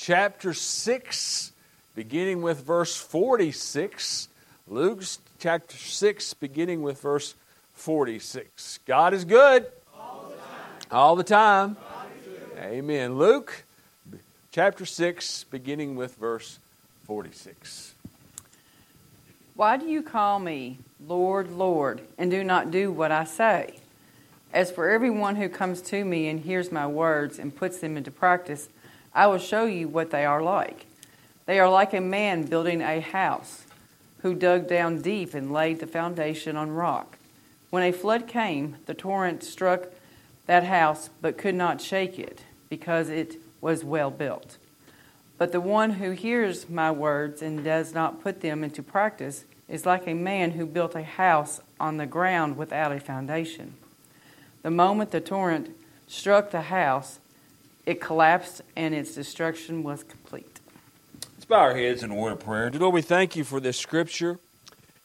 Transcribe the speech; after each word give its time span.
chapter 0.00 0.54
6, 0.54 1.52
beginning 1.94 2.40
with 2.40 2.64
verse 2.64 2.96
46. 2.96 4.28
Luke 4.66 5.02
chapter 5.38 5.76
6, 5.76 6.34
beginning 6.34 6.80
with 6.80 7.02
verse 7.02 7.34
46. 7.74 8.80
God 8.86 9.12
is 9.12 9.26
good. 9.26 9.66
All 9.94 10.24
the 10.30 10.36
time. 10.36 10.90
All 10.90 11.16
the 11.16 11.24
time. 11.24 11.76
Amen. 12.58 13.18
Luke 13.18 13.64
chapter 14.52 14.86
6, 14.86 15.44
beginning 15.44 15.96
with 15.96 16.14
verse 16.16 16.58
46. 17.04 17.94
Why 19.54 19.76
do 19.76 19.84
you 19.84 20.02
call 20.02 20.38
me 20.38 20.78
Lord, 21.06 21.52
Lord, 21.52 22.00
and 22.16 22.30
do 22.30 22.42
not 22.42 22.70
do 22.70 22.90
what 22.90 23.12
I 23.12 23.24
say? 23.24 23.74
As 24.50 24.70
for 24.70 24.88
everyone 24.88 25.36
who 25.36 25.50
comes 25.50 25.82
to 25.82 26.02
me 26.06 26.26
and 26.28 26.40
hears 26.40 26.72
my 26.72 26.86
words 26.86 27.38
and 27.38 27.54
puts 27.54 27.80
them 27.80 27.98
into 27.98 28.10
practice, 28.10 28.70
I 29.14 29.26
will 29.26 29.38
show 29.38 29.64
you 29.64 29.88
what 29.88 30.10
they 30.10 30.24
are 30.24 30.42
like. 30.42 30.86
They 31.46 31.58
are 31.58 31.70
like 31.70 31.92
a 31.92 32.00
man 32.00 32.44
building 32.44 32.80
a 32.80 33.00
house 33.00 33.64
who 34.22 34.34
dug 34.34 34.68
down 34.68 35.02
deep 35.02 35.34
and 35.34 35.52
laid 35.52 35.80
the 35.80 35.86
foundation 35.86 36.56
on 36.56 36.70
rock. 36.70 37.18
When 37.70 37.82
a 37.82 37.92
flood 37.92 38.26
came, 38.26 38.76
the 38.86 38.94
torrent 38.94 39.42
struck 39.42 39.86
that 40.46 40.64
house 40.64 41.10
but 41.20 41.38
could 41.38 41.54
not 41.54 41.80
shake 41.80 42.18
it 42.18 42.42
because 42.68 43.08
it 43.08 43.36
was 43.60 43.84
well 43.84 44.10
built. 44.10 44.56
But 45.38 45.52
the 45.52 45.60
one 45.60 45.92
who 45.92 46.10
hears 46.10 46.68
my 46.68 46.90
words 46.90 47.40
and 47.40 47.64
does 47.64 47.94
not 47.94 48.22
put 48.22 48.40
them 48.42 48.62
into 48.62 48.82
practice 48.82 49.44
is 49.68 49.86
like 49.86 50.06
a 50.06 50.14
man 50.14 50.50
who 50.52 50.66
built 50.66 50.94
a 50.94 51.02
house 51.02 51.60
on 51.78 51.96
the 51.96 52.06
ground 52.06 52.56
without 52.56 52.92
a 52.92 53.00
foundation. 53.00 53.74
The 54.62 54.70
moment 54.70 55.12
the 55.12 55.20
torrent 55.20 55.70
struck 56.06 56.50
the 56.50 56.62
house, 56.62 57.20
it 57.86 58.00
collapsed 58.00 58.62
and 58.76 58.94
its 58.94 59.14
destruction 59.14 59.82
was 59.82 60.02
complete. 60.02 60.60
Let's 61.34 61.44
bow 61.44 61.56
our 61.56 61.76
heads 61.76 62.02
in 62.02 62.10
a 62.10 62.14
word 62.14 62.32
of 62.32 62.40
prayer. 62.40 62.70
Dear 62.70 62.80
Lord, 62.80 62.94
we 62.94 63.02
thank 63.02 63.36
you 63.36 63.44
for 63.44 63.60
this 63.60 63.78
scripture. 63.78 64.38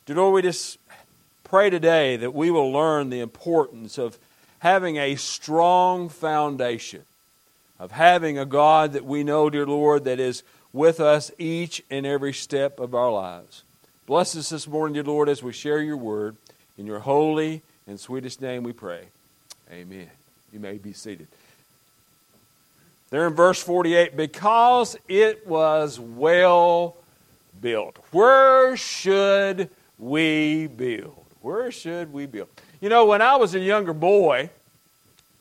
Dear 0.06 0.18
Lord, 0.18 0.36
we 0.36 0.42
just 0.42 0.78
pray 1.44 1.70
today 1.70 2.18
that 2.18 2.34
we 2.34 2.52
will 2.52 2.72
learn 2.72 3.10
the 3.10 3.20
importance 3.20 3.98
of 3.98 4.18
having 4.60 4.98
a 4.98 5.16
strong 5.16 6.10
foundation 6.10 7.04
of 7.80 7.92
having 7.92 8.38
a 8.38 8.46
God 8.46 8.94
that 8.94 9.06
we 9.06 9.24
know, 9.24 9.50
dear 9.50 9.66
Lord, 9.66 10.06
that 10.06 10.20
is 10.20 10.44
with 10.72 11.00
us 11.00 11.32
each 11.38 11.84
and 11.90 12.06
every 12.06 12.34
step 12.34 12.80
of 12.80 12.96
our 12.96 13.12
lives. 13.12 13.64
Bless 14.06 14.36
us 14.36 14.50
this 14.50 14.68
morning, 14.68 14.94
dear 14.94 15.04
Lord, 15.04 15.30
as 15.30 15.44
we 15.44 15.52
share 15.52 15.82
your 15.82 15.98
word. 15.98 16.38
In 16.78 16.86
your 16.86 17.00
holy 17.00 17.62
and 17.88 18.00
sweetest 18.00 18.42
name 18.42 18.64
we 18.64 18.74
pray. 18.74 19.06
Amen. 19.72 20.10
You 20.52 20.60
may 20.60 20.78
be 20.78 20.94
seated. 20.94 21.28
There 23.10 23.28
in 23.28 23.34
verse 23.34 23.62
48, 23.62 24.18
because 24.18 24.98
it 25.08 25.46
was 25.46 26.00
well 26.00 26.98
built. 27.62 27.98
Where 28.12 28.76
should 28.76 29.70
we 30.00 30.68
build? 30.68 31.26
Where 31.42 31.72
should 31.72 32.12
we 32.12 32.26
build? 32.26 32.50
You 32.82 32.90
know, 32.90 33.06
when 33.06 33.22
I 33.22 33.36
was 33.36 33.54
a 33.56 33.60
younger 33.60 33.94
boy, 33.94 34.50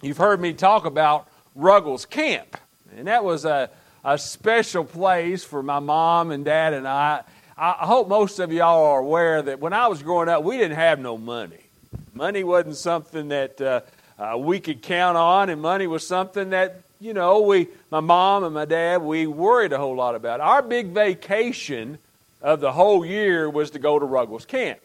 you've 0.02 0.18
heard 0.18 0.40
me 0.40 0.52
talk 0.52 0.84
about 0.84 1.26
Ruggles 1.54 2.04
Camp. 2.04 2.56
And 2.96 3.08
that 3.08 3.24
was 3.24 3.44
a, 3.44 3.70
a 4.04 4.18
special 4.18 4.84
place 4.84 5.42
for 5.42 5.62
my 5.62 5.78
mom 5.78 6.30
and 6.30 6.44
dad 6.44 6.74
and 6.74 6.86
I. 6.86 7.22
I 7.56 7.86
hope 7.86 8.08
most 8.08 8.40
of 8.40 8.52
y'all 8.52 8.84
are 8.84 8.98
aware 8.98 9.40
that 9.40 9.60
when 9.60 9.72
I 9.72 9.86
was 9.86 10.02
growing 10.02 10.28
up, 10.28 10.42
we 10.42 10.58
didn't 10.58 10.76
have 10.76 10.98
no 10.98 11.16
money. 11.16 11.60
Money 12.12 12.44
wasn't 12.44 12.76
something 12.76 13.28
that 13.28 13.60
uh, 13.60 13.80
uh, 14.18 14.36
we 14.36 14.60
could 14.60 14.82
count 14.82 15.16
on, 15.16 15.50
and 15.50 15.60
money 15.60 15.86
was 15.86 16.06
something 16.06 16.50
that, 16.50 16.82
you 17.05 17.12
know, 17.12 17.42
we, 17.42 17.69
my 17.91 18.00
mom 18.00 18.44
and 18.44 18.55
my 18.55 18.64
dad, 18.64 19.02
we 19.02 19.27
worried 19.27 19.74
a 19.74 19.78
whole 19.78 19.94
lot 19.94 20.14
about. 20.14 20.41
it. 20.41 20.42
Our 20.42 20.62
big 20.62 20.86
vacation 20.86 21.98
of 22.41 22.61
the 22.61 22.72
whole 22.72 23.05
year 23.05 23.50
was 23.50 23.72
to 23.72 23.78
go 23.78 23.98
to 23.98 24.06
Ruggles 24.06 24.46
Camp. 24.46 24.80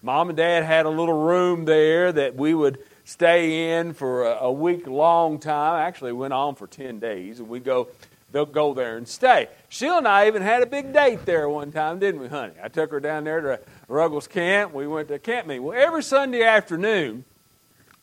Mom 0.00 0.28
and 0.28 0.36
dad 0.36 0.62
had 0.62 0.86
a 0.86 0.88
little 0.88 1.24
room 1.26 1.64
there 1.64 2.12
that 2.12 2.36
we 2.36 2.54
would 2.54 2.78
stay 3.04 3.78
in 3.80 3.94
for 3.94 4.26
a, 4.26 4.36
a 4.42 4.52
week 4.52 4.86
long 4.86 5.40
time. 5.40 5.84
Actually, 5.84 6.12
went 6.12 6.32
on 6.32 6.54
for 6.54 6.68
10 6.68 7.00
days, 7.00 7.40
and 7.40 7.48
we 7.48 7.58
go 7.58 7.88
they'll 8.30 8.46
go 8.46 8.72
there 8.72 8.96
and 8.96 9.08
stay. 9.08 9.48
Sheila 9.68 9.98
and 9.98 10.06
I 10.08 10.28
even 10.28 10.42
had 10.42 10.62
a 10.62 10.66
big 10.66 10.92
date 10.92 11.26
there 11.26 11.48
one 11.48 11.72
time, 11.72 11.98
didn't 11.98 12.20
we, 12.20 12.28
honey? 12.28 12.52
I 12.62 12.68
took 12.68 12.92
her 12.92 13.00
down 13.00 13.24
there 13.24 13.40
to 13.40 13.60
Ruggles 13.88 14.28
Camp. 14.28 14.72
We 14.72 14.86
went 14.86 15.08
to 15.08 15.18
camp 15.18 15.48
meeting. 15.48 15.64
Well, 15.64 15.76
every 15.76 16.04
Sunday 16.04 16.42
afternoon, 16.42 17.24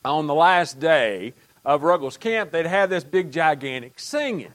on 0.04 0.26
the 0.26 0.34
last 0.34 0.78
day 0.78 1.32
of 1.64 1.82
Ruggles 1.82 2.16
Camp, 2.16 2.50
they'd 2.50 2.66
have 2.66 2.90
this 2.90 3.04
big, 3.04 3.32
gigantic 3.32 3.98
singing. 3.98 4.52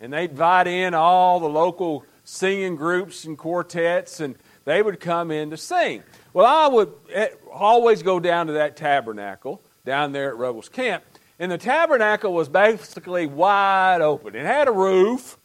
And 0.00 0.12
they'd 0.12 0.30
invite 0.30 0.66
in 0.66 0.94
all 0.94 1.40
the 1.40 1.48
local 1.48 2.04
singing 2.24 2.76
groups 2.76 3.24
and 3.24 3.36
quartets, 3.36 4.20
and 4.20 4.36
they 4.64 4.82
would 4.82 5.00
come 5.00 5.30
in 5.30 5.50
to 5.50 5.56
sing. 5.56 6.02
Well, 6.32 6.46
I 6.46 6.66
would 6.68 6.92
eh, 7.12 7.28
always 7.52 8.02
go 8.02 8.20
down 8.20 8.46
to 8.46 8.54
that 8.54 8.76
tabernacle 8.76 9.60
down 9.84 10.12
there 10.12 10.28
at 10.28 10.36
Ruggles 10.36 10.68
Camp. 10.68 11.02
And 11.38 11.50
the 11.50 11.58
tabernacle 11.58 12.32
was 12.32 12.48
basically 12.48 13.26
wide 13.26 14.00
open. 14.00 14.36
It 14.36 14.46
had 14.46 14.68
a 14.68 14.72
roof, 14.72 15.36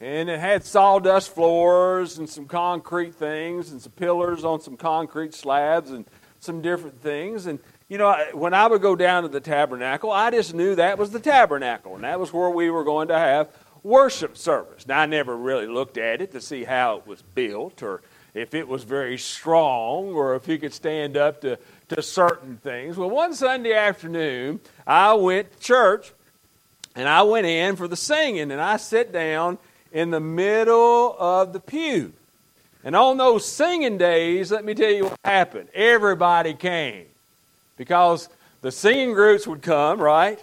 and 0.00 0.28
it 0.28 0.40
had 0.40 0.64
sawdust 0.64 1.32
floors 1.32 2.18
and 2.18 2.28
some 2.28 2.46
concrete 2.46 3.14
things 3.14 3.70
and 3.70 3.80
some 3.80 3.92
pillars 3.92 4.44
on 4.44 4.60
some 4.60 4.76
concrete 4.76 5.32
slabs 5.32 5.90
and 5.90 6.04
some 6.40 6.60
different 6.60 7.00
things. 7.00 7.46
And, 7.46 7.60
you 7.92 7.98
know, 7.98 8.16
when 8.32 8.54
I 8.54 8.68
would 8.68 8.80
go 8.80 8.96
down 8.96 9.24
to 9.24 9.28
the 9.28 9.38
tabernacle, 9.38 10.10
I 10.10 10.30
just 10.30 10.54
knew 10.54 10.76
that 10.76 10.96
was 10.96 11.10
the 11.10 11.20
tabernacle, 11.20 11.94
and 11.94 12.04
that 12.04 12.18
was 12.18 12.32
where 12.32 12.48
we 12.48 12.70
were 12.70 12.84
going 12.84 13.08
to 13.08 13.18
have 13.18 13.50
worship 13.82 14.38
service. 14.38 14.86
Now, 14.86 15.00
I 15.00 15.04
never 15.04 15.36
really 15.36 15.66
looked 15.66 15.98
at 15.98 16.22
it 16.22 16.32
to 16.32 16.40
see 16.40 16.64
how 16.64 16.96
it 16.96 17.06
was 17.06 17.20
built 17.20 17.82
or 17.82 18.00
if 18.32 18.54
it 18.54 18.66
was 18.66 18.84
very 18.84 19.18
strong 19.18 20.14
or 20.14 20.34
if 20.36 20.46
he 20.46 20.56
could 20.56 20.72
stand 20.72 21.18
up 21.18 21.42
to, 21.42 21.58
to 21.90 22.00
certain 22.00 22.56
things. 22.56 22.96
Well, 22.96 23.10
one 23.10 23.34
Sunday 23.34 23.74
afternoon, 23.74 24.60
I 24.86 25.12
went 25.12 25.52
to 25.52 25.60
church 25.60 26.12
and 26.96 27.06
I 27.06 27.24
went 27.24 27.44
in 27.44 27.76
for 27.76 27.88
the 27.88 27.96
singing 27.96 28.50
and 28.50 28.60
I 28.62 28.78
sat 28.78 29.12
down 29.12 29.58
in 29.92 30.10
the 30.10 30.20
middle 30.20 31.14
of 31.18 31.52
the 31.52 31.60
pew. 31.60 32.14
And 32.84 32.96
on 32.96 33.18
those 33.18 33.44
singing 33.44 33.98
days, 33.98 34.50
let 34.50 34.64
me 34.64 34.72
tell 34.72 34.90
you 34.90 35.04
what 35.04 35.18
happened. 35.26 35.68
Everybody 35.74 36.54
came 36.54 37.08
because 37.76 38.28
the 38.60 38.70
singing 38.70 39.12
groups 39.12 39.46
would 39.46 39.62
come, 39.62 40.00
right? 40.00 40.42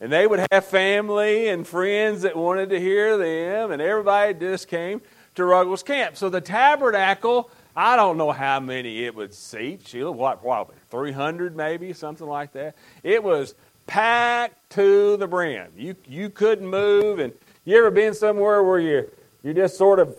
And 0.00 0.10
they 0.10 0.26
would 0.26 0.46
have 0.50 0.64
family 0.64 1.48
and 1.48 1.66
friends 1.66 2.22
that 2.22 2.36
wanted 2.36 2.70
to 2.70 2.80
hear 2.80 3.18
them, 3.18 3.70
and 3.70 3.82
everybody 3.82 4.34
just 4.34 4.68
came 4.68 5.02
to 5.34 5.44
Ruggles 5.44 5.82
Camp. 5.82 6.16
So 6.16 6.28
the 6.28 6.40
tabernacle, 6.40 7.50
I 7.76 7.96
don't 7.96 8.16
know 8.16 8.32
how 8.32 8.60
many 8.60 9.04
it 9.04 9.14
would 9.14 9.34
seat. 9.34 9.86
Sheila, 9.86 10.10
what, 10.10 10.42
probably 10.42 10.76
300 10.90 11.54
maybe, 11.54 11.92
something 11.92 12.26
like 12.26 12.52
that. 12.52 12.74
It 13.02 13.22
was 13.22 13.54
packed 13.86 14.70
to 14.70 15.16
the 15.16 15.26
brim. 15.26 15.70
You, 15.76 15.96
you 16.08 16.30
couldn't 16.30 16.66
move. 16.66 17.18
And 17.18 17.32
you 17.64 17.76
ever 17.76 17.90
been 17.90 18.14
somewhere 18.14 18.62
where 18.62 18.78
you, 18.78 19.10
you're 19.42 19.54
just 19.54 19.76
sort 19.76 19.98
of 19.98 20.16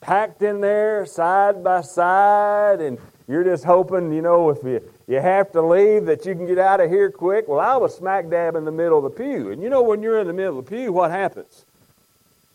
packed 0.00 0.42
in 0.42 0.60
there 0.60 1.06
side 1.06 1.64
by 1.64 1.80
side 1.80 2.80
and 2.80 2.98
you're 3.26 3.44
just 3.44 3.64
hoping, 3.64 4.12
you 4.12 4.22
know, 4.22 4.50
if 4.50 4.62
you, 4.62 4.82
you 5.06 5.20
have 5.20 5.52
to 5.52 5.62
leave 5.62 6.06
that 6.06 6.26
you 6.26 6.34
can 6.34 6.46
get 6.46 6.58
out 6.58 6.80
of 6.80 6.90
here 6.90 7.10
quick? 7.10 7.48
Well, 7.48 7.60
I 7.60 7.76
was 7.76 7.96
smack 7.96 8.28
dab 8.28 8.54
in 8.54 8.64
the 8.64 8.72
middle 8.72 8.98
of 8.98 9.04
the 9.04 9.22
pew. 9.22 9.50
And 9.50 9.62
you 9.62 9.70
know, 9.70 9.82
when 9.82 10.02
you're 10.02 10.20
in 10.20 10.26
the 10.26 10.32
middle 10.32 10.58
of 10.58 10.66
the 10.66 10.70
pew, 10.70 10.92
what 10.92 11.10
happens? 11.10 11.64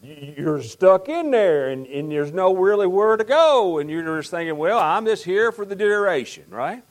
you're 0.01 0.61
stuck 0.61 1.09
in 1.09 1.31
there 1.31 1.69
and, 1.69 1.85
and 1.87 2.11
there's 2.11 2.31
no 2.31 2.55
really 2.55 2.87
where 2.87 3.17
to 3.17 3.23
go 3.23 3.79
and 3.79 3.89
you're 3.89 4.17
just 4.17 4.31
thinking 4.31 4.57
well 4.57 4.79
i'm 4.79 5.05
just 5.05 5.25
here 5.25 5.51
for 5.51 5.65
the 5.65 5.75
duration 5.75 6.45
right 6.49 6.81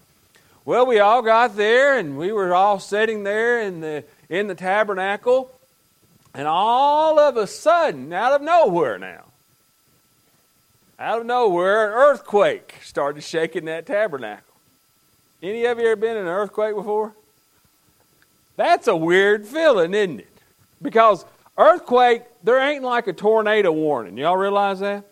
well 0.66 0.84
we 0.84 0.98
all 0.98 1.22
got 1.22 1.56
there 1.56 1.98
and 1.98 2.18
we 2.18 2.32
were 2.32 2.54
all 2.54 2.78
sitting 2.78 3.24
there 3.24 3.62
in 3.62 3.80
the 3.80 4.04
in 4.28 4.46
the 4.46 4.54
tabernacle 4.54 5.50
and 6.34 6.46
all 6.46 7.18
of 7.18 7.38
a 7.38 7.46
sudden 7.46 8.12
out 8.12 8.32
of 8.32 8.42
nowhere 8.42 8.98
now 8.98 9.24
out 10.98 11.20
of 11.20 11.26
nowhere 11.26 11.88
an 11.88 11.92
earthquake 11.92 12.74
started 12.82 13.22
shaking 13.22 13.66
that 13.66 13.86
tabernacle 13.86 14.54
any 15.42 15.64
of 15.64 15.78
you 15.78 15.86
ever 15.86 15.96
been 15.96 16.16
in 16.16 16.22
an 16.22 16.28
earthquake 16.28 16.74
before 16.74 17.12
that's 18.56 18.88
a 18.88 18.96
weird 18.96 19.46
feeling 19.46 19.94
isn't 19.94 20.20
it 20.20 20.28
because 20.82 21.24
earthquake 21.56 22.22
there 22.42 22.60
ain't 22.60 22.84
like 22.84 23.06
a 23.06 23.12
tornado 23.12 23.72
warning. 23.72 24.16
Y'all 24.16 24.36
realize 24.36 24.80
that? 24.80 25.04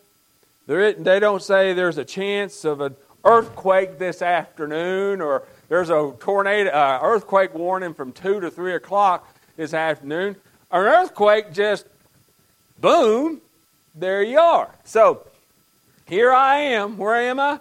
They 0.65 1.19
don't 1.19 1.41
say 1.41 1.73
there's 1.73 1.97
a 1.97 2.05
chance 2.05 2.65
of 2.65 2.81
an 2.81 2.95
earthquake 3.23 3.99
this 3.99 4.21
afternoon 4.21 5.21
or 5.21 5.43
there's 5.69 5.89
a 5.89 6.13
tornado 6.19 6.69
uh, 6.71 6.99
earthquake 7.01 7.53
warning 7.53 7.93
from 7.93 8.11
2 8.11 8.41
to 8.41 8.51
3 8.51 8.75
o'clock 8.75 9.33
this 9.55 9.73
afternoon. 9.73 10.35
An 10.71 10.81
earthquake 10.81 11.53
just, 11.53 11.85
boom, 12.79 13.41
there 13.95 14.23
you 14.23 14.39
are. 14.39 14.69
So 14.83 15.25
here 16.07 16.31
I 16.31 16.57
am. 16.57 16.97
Where 16.97 17.15
am 17.15 17.39
I? 17.39 17.59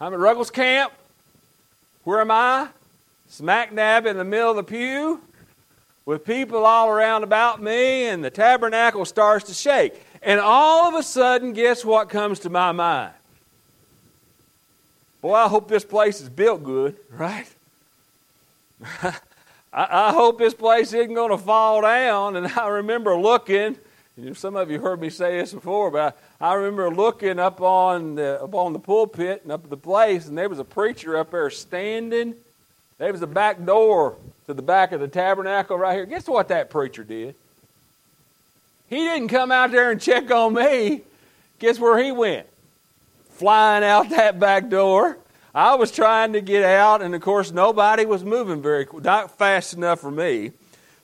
I'm 0.00 0.12
at 0.12 0.18
Ruggles 0.18 0.50
Camp. 0.50 0.92
Where 2.04 2.20
am 2.20 2.30
I? 2.30 2.68
Smack 3.28 3.74
dab 3.74 4.06
in 4.06 4.16
the 4.16 4.24
middle 4.24 4.50
of 4.50 4.56
the 4.56 4.62
pew. 4.62 5.20
with 6.06 6.24
people 6.24 6.66
all 6.66 6.88
around 6.88 7.22
about 7.22 7.62
me, 7.62 8.06
and 8.06 8.22
the 8.22 8.30
tabernacle 8.30 9.04
starts 9.04 9.46
to 9.46 9.54
shake. 9.54 9.94
And 10.22 10.38
all 10.38 10.88
of 10.88 10.94
a 10.94 11.02
sudden, 11.02 11.52
guess 11.52 11.84
what 11.84 12.08
comes 12.08 12.40
to 12.40 12.50
my 12.50 12.72
mind? 12.72 13.12
Boy, 15.22 15.34
I 15.34 15.48
hope 15.48 15.68
this 15.68 15.84
place 15.84 16.20
is 16.20 16.28
built 16.28 16.62
good, 16.62 16.96
right? 17.10 17.46
I, 19.02 19.14
I, 19.72 20.12
hope 20.12 20.38
this 20.38 20.52
place 20.52 20.92
isn't 20.92 21.14
going 21.14 21.30
to 21.30 21.38
fall 21.38 21.80
down. 21.80 22.36
And 22.36 22.46
I 22.46 22.68
remember 22.68 23.16
looking, 23.16 23.76
some 24.34 24.54
of 24.54 24.70
you 24.70 24.80
heard 24.80 25.00
me 25.00 25.10
say 25.10 25.38
this 25.38 25.52
before, 25.52 25.90
but 25.90 26.16
I, 26.40 26.50
I 26.50 26.54
remember 26.54 26.88
looking 26.88 27.40
up 27.40 27.60
on 27.60 28.14
the 28.14 28.42
up 28.42 28.54
on 28.54 28.72
the 28.72 28.78
pulpit 28.78 29.42
and 29.42 29.50
up 29.50 29.64
at 29.64 29.70
the 29.70 29.76
place, 29.76 30.28
and 30.28 30.38
there 30.38 30.48
was 30.48 30.60
a 30.60 30.64
preacher 30.64 31.16
up 31.16 31.32
there 31.32 31.50
standing. 31.50 32.34
There 32.98 33.10
was 33.10 33.22
a 33.22 33.26
back 33.26 33.64
door 33.64 34.16
to 34.46 34.54
the 34.54 34.62
back 34.62 34.92
of 34.92 35.00
the 35.00 35.08
tabernacle 35.08 35.76
right 35.76 35.94
here. 35.94 36.06
Guess 36.06 36.28
what 36.28 36.48
that 36.48 36.70
preacher 36.70 37.02
did? 37.02 37.34
He 38.88 38.96
didn't 38.98 39.28
come 39.28 39.50
out 39.50 39.72
there 39.72 39.90
and 39.90 40.00
check 40.00 40.30
on 40.30 40.54
me. 40.54 41.00
Guess 41.58 41.80
where 41.80 42.00
he 42.00 42.12
went? 42.12 42.46
Flying 43.30 43.82
out 43.82 44.10
that 44.10 44.38
back 44.38 44.68
door. 44.68 45.18
I 45.52 45.74
was 45.74 45.90
trying 45.90 46.34
to 46.34 46.40
get 46.40 46.62
out, 46.64 47.02
and 47.02 47.14
of 47.14 47.20
course, 47.20 47.50
nobody 47.50 48.06
was 48.06 48.22
moving 48.22 48.62
very 48.62 48.86
not 48.92 49.36
fast 49.36 49.74
enough 49.74 50.00
for 50.00 50.10
me. 50.10 50.52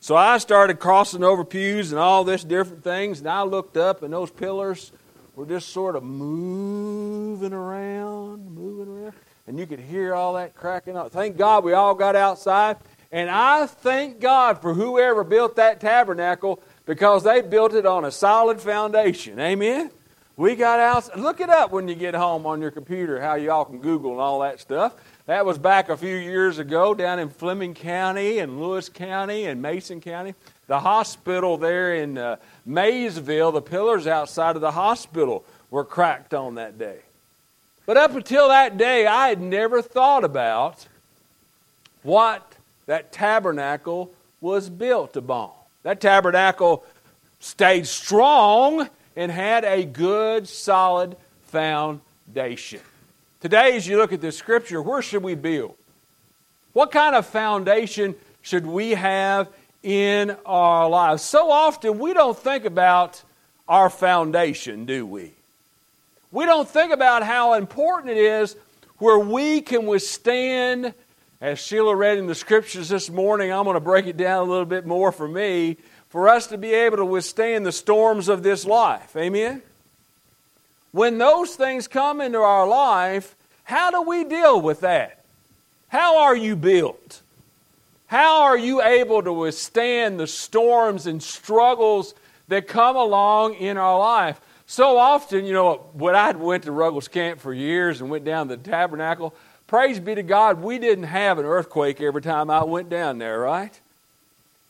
So 0.02 0.16
I 0.16 0.38
started 0.38 0.78
crossing 0.78 1.22
over 1.22 1.44
pews 1.44 1.92
and 1.92 2.00
all 2.00 2.24
this 2.24 2.42
different 2.42 2.82
things, 2.82 3.20
and 3.20 3.28
I 3.28 3.42
looked 3.42 3.76
up, 3.76 4.02
and 4.02 4.10
those 4.10 4.30
pillars 4.30 4.92
were 5.36 5.44
just 5.44 5.68
sort 5.68 5.94
of 5.94 6.02
moving 6.02 7.52
around, 7.52 8.50
moving 8.50 8.88
around, 8.88 9.12
and 9.46 9.58
you 9.58 9.66
could 9.66 9.78
hear 9.78 10.14
all 10.14 10.34
that 10.34 10.54
cracking 10.54 10.96
up. 10.96 11.12
Thank 11.12 11.36
God 11.36 11.64
we 11.64 11.74
all 11.74 11.94
got 11.94 12.16
outside, 12.16 12.78
and 13.12 13.28
I 13.28 13.66
thank 13.66 14.20
God 14.20 14.62
for 14.62 14.72
whoever 14.72 15.22
built 15.22 15.56
that 15.56 15.80
tabernacle 15.80 16.62
because 16.86 17.22
they 17.22 17.42
built 17.42 17.74
it 17.74 17.84
on 17.84 18.06
a 18.06 18.10
solid 18.10 18.58
foundation. 18.58 19.38
Amen. 19.38 19.90
We 20.40 20.56
got 20.56 20.80
out. 20.80 21.18
Look 21.18 21.40
it 21.40 21.50
up 21.50 21.72
when 21.72 21.86
you 21.86 21.94
get 21.94 22.14
home 22.14 22.46
on 22.46 22.62
your 22.62 22.70
computer. 22.70 23.20
How 23.20 23.34
y'all 23.34 23.66
can 23.66 23.80
Google 23.80 24.12
and 24.12 24.20
all 24.22 24.40
that 24.40 24.60
stuff. 24.60 24.94
That 25.30 25.46
was 25.46 25.58
back 25.58 25.88
a 25.90 25.96
few 25.96 26.16
years 26.16 26.58
ago 26.58 26.92
down 26.92 27.20
in 27.20 27.28
Fleming 27.28 27.72
County 27.72 28.40
and 28.40 28.60
Lewis 28.60 28.88
County 28.88 29.44
and 29.44 29.62
Mason 29.62 30.00
County. 30.00 30.34
The 30.66 30.80
hospital 30.80 31.56
there 31.56 31.94
in 31.94 32.18
uh, 32.18 32.34
Maysville, 32.66 33.52
the 33.52 33.62
pillars 33.62 34.08
outside 34.08 34.56
of 34.56 34.60
the 34.60 34.72
hospital 34.72 35.44
were 35.70 35.84
cracked 35.84 36.34
on 36.34 36.56
that 36.56 36.80
day. 36.80 36.98
But 37.86 37.96
up 37.96 38.16
until 38.16 38.48
that 38.48 38.76
day, 38.76 39.06
I 39.06 39.28
had 39.28 39.40
never 39.40 39.82
thought 39.82 40.24
about 40.24 40.84
what 42.02 42.52
that 42.86 43.12
tabernacle 43.12 44.10
was 44.40 44.68
built 44.68 45.16
upon. 45.16 45.52
That 45.84 46.00
tabernacle 46.00 46.84
stayed 47.38 47.86
strong 47.86 48.88
and 49.14 49.30
had 49.30 49.64
a 49.64 49.84
good, 49.84 50.48
solid 50.48 51.16
foundation. 51.44 52.80
Today, 53.40 53.74
as 53.74 53.86
you 53.86 53.96
look 53.96 54.12
at 54.12 54.20
this 54.20 54.36
scripture, 54.36 54.82
where 54.82 55.00
should 55.00 55.22
we 55.22 55.34
build? 55.34 55.74
What 56.74 56.90
kind 56.90 57.16
of 57.16 57.24
foundation 57.24 58.14
should 58.42 58.66
we 58.66 58.90
have 58.90 59.48
in 59.82 60.36
our 60.44 60.90
lives? 60.90 61.22
So 61.22 61.50
often 61.50 61.98
we 61.98 62.12
don't 62.12 62.38
think 62.38 62.66
about 62.66 63.22
our 63.66 63.88
foundation, 63.88 64.84
do 64.84 65.06
we? 65.06 65.32
We 66.30 66.44
don't 66.44 66.68
think 66.68 66.92
about 66.92 67.22
how 67.22 67.54
important 67.54 68.12
it 68.12 68.18
is 68.18 68.56
where 68.98 69.18
we 69.18 69.62
can 69.62 69.86
withstand, 69.86 70.92
as 71.40 71.58
Sheila 71.58 71.96
read 71.96 72.18
in 72.18 72.26
the 72.26 72.34
scriptures 72.34 72.90
this 72.90 73.08
morning, 73.08 73.50
I'm 73.50 73.64
going 73.64 73.72
to 73.72 73.80
break 73.80 74.06
it 74.06 74.18
down 74.18 74.46
a 74.46 74.50
little 74.50 74.66
bit 74.66 74.84
more 74.84 75.12
for 75.12 75.26
me, 75.26 75.78
for 76.10 76.28
us 76.28 76.48
to 76.48 76.58
be 76.58 76.74
able 76.74 76.98
to 76.98 77.06
withstand 77.06 77.64
the 77.64 77.72
storms 77.72 78.28
of 78.28 78.42
this 78.42 78.66
life. 78.66 79.16
Amen? 79.16 79.62
When 80.92 81.18
those 81.18 81.54
things 81.54 81.86
come 81.88 82.20
into 82.20 82.38
our 82.38 82.66
life, 82.66 83.34
how 83.64 83.90
do 83.90 84.02
we 84.02 84.24
deal 84.24 84.60
with 84.60 84.80
that? 84.80 85.24
How 85.88 86.18
are 86.18 86.36
you 86.36 86.56
built? 86.56 87.20
How 88.06 88.42
are 88.42 88.58
you 88.58 88.82
able 88.82 89.22
to 89.22 89.32
withstand 89.32 90.18
the 90.18 90.26
storms 90.26 91.06
and 91.06 91.22
struggles 91.22 92.14
that 92.48 92.66
come 92.66 92.96
along 92.96 93.54
in 93.54 93.76
our 93.76 93.98
life? 93.98 94.40
So 94.66 94.98
often, 94.98 95.44
you 95.44 95.52
know, 95.52 95.86
when 95.92 96.14
I 96.14 96.32
went 96.32 96.64
to 96.64 96.72
Ruggles 96.72 97.08
Camp 97.08 97.40
for 97.40 97.52
years 97.52 98.00
and 98.00 98.10
went 98.10 98.24
down 98.24 98.48
to 98.48 98.56
the 98.56 98.62
tabernacle, 98.62 99.34
praise 99.68 100.00
be 100.00 100.14
to 100.16 100.22
God, 100.22 100.60
we 100.60 100.78
didn't 100.78 101.04
have 101.04 101.38
an 101.38 101.44
earthquake 101.44 102.00
every 102.00 102.22
time 102.22 102.50
I 102.50 102.64
went 102.64 102.88
down 102.88 103.18
there, 103.18 103.38
right? 103.38 103.78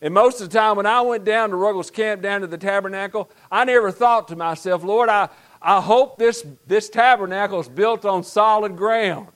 And 0.02 0.14
most 0.14 0.40
of 0.40 0.50
the 0.50 0.58
time 0.58 0.76
when 0.76 0.86
I 0.86 1.02
went 1.02 1.24
down 1.24 1.50
to 1.50 1.56
Ruggles 1.56 1.90
Camp, 1.90 2.22
down 2.22 2.40
to 2.40 2.46
the 2.46 2.56
tabernacle, 2.56 3.30
I 3.52 3.64
never 3.64 3.90
thought 3.90 4.28
to 4.28 4.36
myself, 4.36 4.82
Lord, 4.82 5.10
I, 5.10 5.28
I 5.62 5.80
hope 5.80 6.18
this, 6.18 6.44
this 6.66 6.88
tabernacle 6.88 7.60
is 7.60 7.68
built 7.68 8.04
on 8.04 8.24
solid 8.24 8.76
ground. 8.76 9.28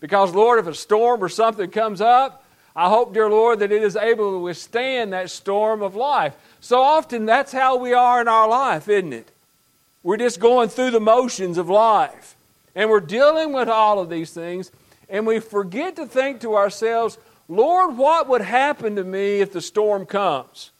Because, 0.00 0.34
Lord, 0.34 0.58
if 0.58 0.66
a 0.66 0.74
storm 0.74 1.22
or 1.22 1.28
something 1.28 1.70
comes 1.70 2.00
up, 2.00 2.44
I 2.74 2.88
hope, 2.88 3.14
dear 3.14 3.28
Lord, 3.28 3.60
that 3.60 3.72
it 3.72 3.82
is 3.82 3.96
able 3.96 4.32
to 4.32 4.38
withstand 4.38 5.12
that 5.12 5.30
storm 5.30 5.82
of 5.82 5.94
life. 5.94 6.34
So 6.60 6.80
often 6.80 7.26
that's 7.26 7.52
how 7.52 7.76
we 7.76 7.92
are 7.92 8.20
in 8.20 8.28
our 8.28 8.48
life, 8.48 8.88
isn't 8.88 9.12
it? 9.12 9.30
We're 10.02 10.16
just 10.16 10.40
going 10.40 10.68
through 10.68 10.90
the 10.90 11.00
motions 11.00 11.58
of 11.58 11.68
life. 11.68 12.34
And 12.74 12.88
we're 12.88 13.00
dealing 13.00 13.52
with 13.52 13.68
all 13.68 14.00
of 14.00 14.08
these 14.08 14.32
things, 14.32 14.70
and 15.08 15.26
we 15.26 15.38
forget 15.40 15.96
to 15.96 16.06
think 16.06 16.40
to 16.40 16.56
ourselves, 16.56 17.18
Lord, 17.48 17.98
what 17.98 18.28
would 18.28 18.40
happen 18.40 18.96
to 18.96 19.04
me 19.04 19.40
if 19.40 19.52
the 19.52 19.60
storm 19.60 20.06
comes? 20.06 20.70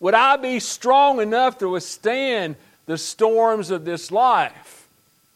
Would 0.00 0.14
I 0.14 0.36
be 0.36 0.58
strong 0.58 1.20
enough 1.20 1.58
to 1.58 1.68
withstand 1.68 2.56
the 2.86 2.98
storms 2.98 3.70
of 3.70 3.84
this 3.84 4.10
life? 4.10 4.88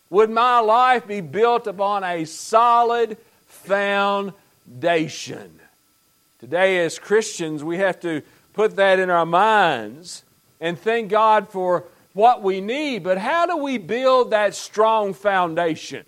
Would 0.09 0.31
my 0.31 0.59
life 0.61 1.07
be 1.07 1.21
built 1.21 1.67
upon 1.67 2.03
a 2.03 2.25
solid 2.25 3.17
foundation? 3.47 4.33
Today, 6.41 6.79
as 6.85 6.99
Christians, 6.99 7.63
we 7.63 7.77
have 7.79 8.01
to 8.01 8.23
put 8.55 8.77
that 8.77 8.99
in 8.99 9.11
our 9.11 9.27
minds 9.27 10.25
and 10.61 10.79
thank 10.79 11.11
God 11.11 11.49
for 11.49 11.85
what 12.13 12.43
we 12.43 12.61
need. 12.61 13.05
But 13.05 13.19
how 13.19 13.47
do 13.47 13.57
we 13.57 13.79
build 13.79 14.31
that 14.31 14.55
strong 14.55 15.15
foundation? 15.15 16.05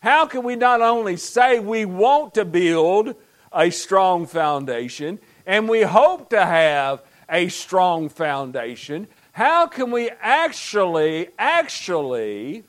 How 0.00 0.26
can 0.26 0.44
we 0.44 0.54
not 0.54 0.80
only 0.80 1.16
say 1.16 1.58
we 1.58 1.84
want 1.84 2.34
to 2.34 2.44
build 2.44 3.16
a 3.52 3.70
strong 3.70 4.26
foundation 4.26 5.18
and 5.46 5.68
we 5.68 5.82
hope 5.82 6.30
to 6.30 6.44
have 6.44 7.00
a 7.28 7.48
strong 7.48 8.08
foundation, 8.08 9.08
how 9.38 9.68
can 9.68 9.92
we 9.92 10.10
actually, 10.20 11.28
actually 11.38 12.64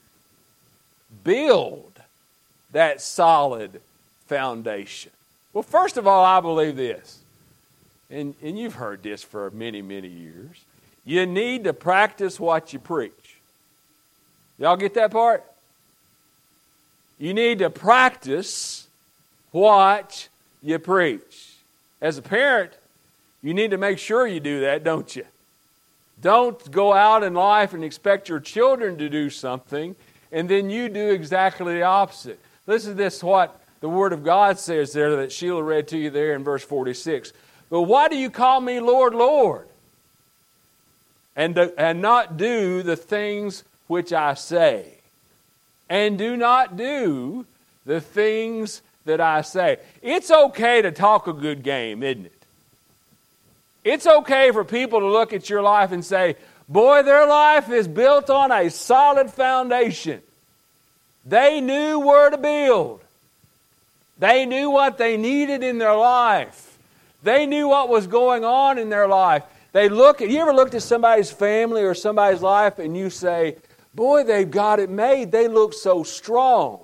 build 1.24 1.92
that 2.74 3.02
solid 3.02 3.82
foundation? 4.28 5.12
Well, 5.52 5.64
first 5.64 5.98
of 5.98 6.06
all, 6.06 6.24
I 6.24 6.40
believe 6.42 6.76
this, 6.76 7.22
and, 8.12 8.36
and 8.44 8.60
you've 8.60 8.76
heard 8.76 9.02
this 9.02 9.24
for 9.24 9.50
many, 9.50 9.82
many 9.82 10.10
years. 10.10 10.64
You 11.06 11.26
need 11.26 11.64
to 11.64 11.74
practice 11.74 12.40
what 12.40 12.72
you 12.72 12.78
preach. 12.78 13.38
Y'all 14.60 14.78
get 14.78 14.94
that 14.94 15.10
part? 15.10 15.44
You 17.18 17.34
need 17.34 17.58
to 17.60 17.72
practice 17.72 18.88
what 19.50 20.28
you 20.62 20.78
preach. 20.78 21.56
As 22.00 22.20
a 22.20 22.22
parent, 22.22 22.74
you 23.42 23.56
need 23.56 23.72
to 23.72 23.80
make 23.80 23.98
sure 23.98 24.28
you 24.28 24.40
do 24.40 24.62
that, 24.62 24.84
don't 24.84 25.16
you? 25.16 25.26
Don't 26.22 26.72
go 26.72 26.94
out 26.94 27.24
in 27.24 27.34
life 27.34 27.74
and 27.74 27.84
expect 27.84 28.30
your 28.30 28.40
children 28.40 28.98
to 28.98 29.10
do 29.10 29.30
something 29.30 29.96
and 30.32 30.50
then 30.50 30.70
you 30.70 30.90
do 30.90 31.10
exactly 31.10 31.76
the 31.76 31.84
opposite. 31.84 32.40
Listen 32.68 32.92
to 32.92 32.98
this 32.98 33.24
what 33.24 33.60
the 33.82 33.90
Word 33.90 34.14
of 34.14 34.24
God 34.24 34.60
says 34.60 34.94
there 34.94 35.16
that 35.18 35.32
Sheila 35.32 35.64
read 35.64 35.88
to 35.90 35.98
you 35.98 36.10
there 36.10 36.36
in 36.36 36.44
verse 36.44 36.64
46. 36.64 37.34
But 37.70 37.84
why 37.84 38.10
do 38.10 38.16
you 38.16 38.30
call 38.30 38.62
me 38.62 38.80
Lord, 38.80 39.14
Lord? 39.14 39.68
And, 41.36 41.58
and 41.58 42.02
not 42.02 42.38
do 42.38 42.84
the 42.84 42.96
things 42.96 43.64
which 43.88 44.12
I 44.12 44.34
say. 44.34 44.96
And 45.90 46.18
do 46.18 46.36
not 46.36 46.78
do 46.78 47.46
the 47.86 48.02
things 48.02 48.82
that 49.06 49.22
I 49.22 49.42
say. 49.42 49.78
It's 50.02 50.30
okay 50.30 50.82
to 50.82 50.92
talk 50.92 51.28
a 51.28 51.34
good 51.34 51.64
game, 51.64 52.04
isn't 52.04 52.26
it? 52.26 52.39
It's 53.84 54.06
okay 54.06 54.52
for 54.52 54.64
people 54.64 55.00
to 55.00 55.08
look 55.08 55.34
at 55.34 55.50
your 55.50 55.62
life 55.62 55.92
and 55.92 56.04
say, 56.04 56.36
Boy, 56.68 57.02
their 57.02 57.26
life 57.26 57.70
is 57.70 57.88
built 57.88 58.30
on 58.30 58.52
a 58.52 58.70
solid 58.70 59.32
foundation. 59.32 60.22
They 61.26 61.62
knew 61.62 62.00
where 62.00 62.30
to 62.30 62.38
build. 62.38 63.02
They 64.20 64.46
knew 64.46 64.70
what 64.70 64.98
they 64.98 65.18
needed 65.18 65.64
in 65.64 65.78
their 65.78 65.96
life. 65.96 66.78
They 67.24 67.46
knew 67.46 67.70
what 67.70 67.90
was 67.90 68.08
going 68.08 68.46
on 68.46 68.78
in 68.78 68.90
their 68.90 69.08
life. 69.08 69.44
They 69.72 69.90
look 69.90 70.22
at 70.22 70.30
you 70.30 70.40
ever 70.40 70.54
looked 70.54 70.74
at 70.74 70.84
somebody's 70.84 71.32
family 71.32 71.84
or 71.84 71.94
somebody's 71.94 72.42
life 72.42 72.80
and 72.80 72.96
you 72.96 73.10
say, 73.10 73.56
Boy, 73.96 74.24
they've 74.24 74.50
got 74.50 74.80
it 74.80 74.90
made. 74.90 75.32
They 75.32 75.48
look 75.48 75.74
so 75.74 76.04
strong. 76.04 76.82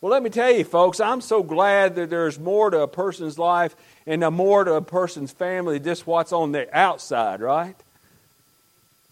Well, 0.00 0.12
let 0.12 0.22
me 0.22 0.30
tell 0.30 0.50
you, 0.50 0.64
folks, 0.64 1.00
I'm 1.00 1.20
so 1.20 1.42
glad 1.42 1.94
that 1.96 2.10
there's 2.10 2.38
more 2.38 2.70
to 2.70 2.80
a 2.80 2.88
person's 2.88 3.38
life 3.38 3.74
and 4.06 4.22
the 4.22 4.30
more 4.30 4.64
to 4.64 4.74
a 4.74 4.82
person's 4.82 5.32
family 5.32 5.80
just 5.80 6.06
what's 6.06 6.32
on 6.32 6.52
the 6.52 6.68
outside, 6.76 7.40
right? 7.40 7.76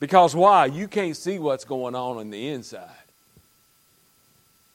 Because 0.01 0.35
why? 0.35 0.67
You 0.67 0.89
can't 0.89 1.17
see 1.17 1.39
what's 1.39 1.65
going 1.65 1.95
on 1.95 2.21
in 2.21 2.31
the 2.31 2.49
inside. 2.49 2.91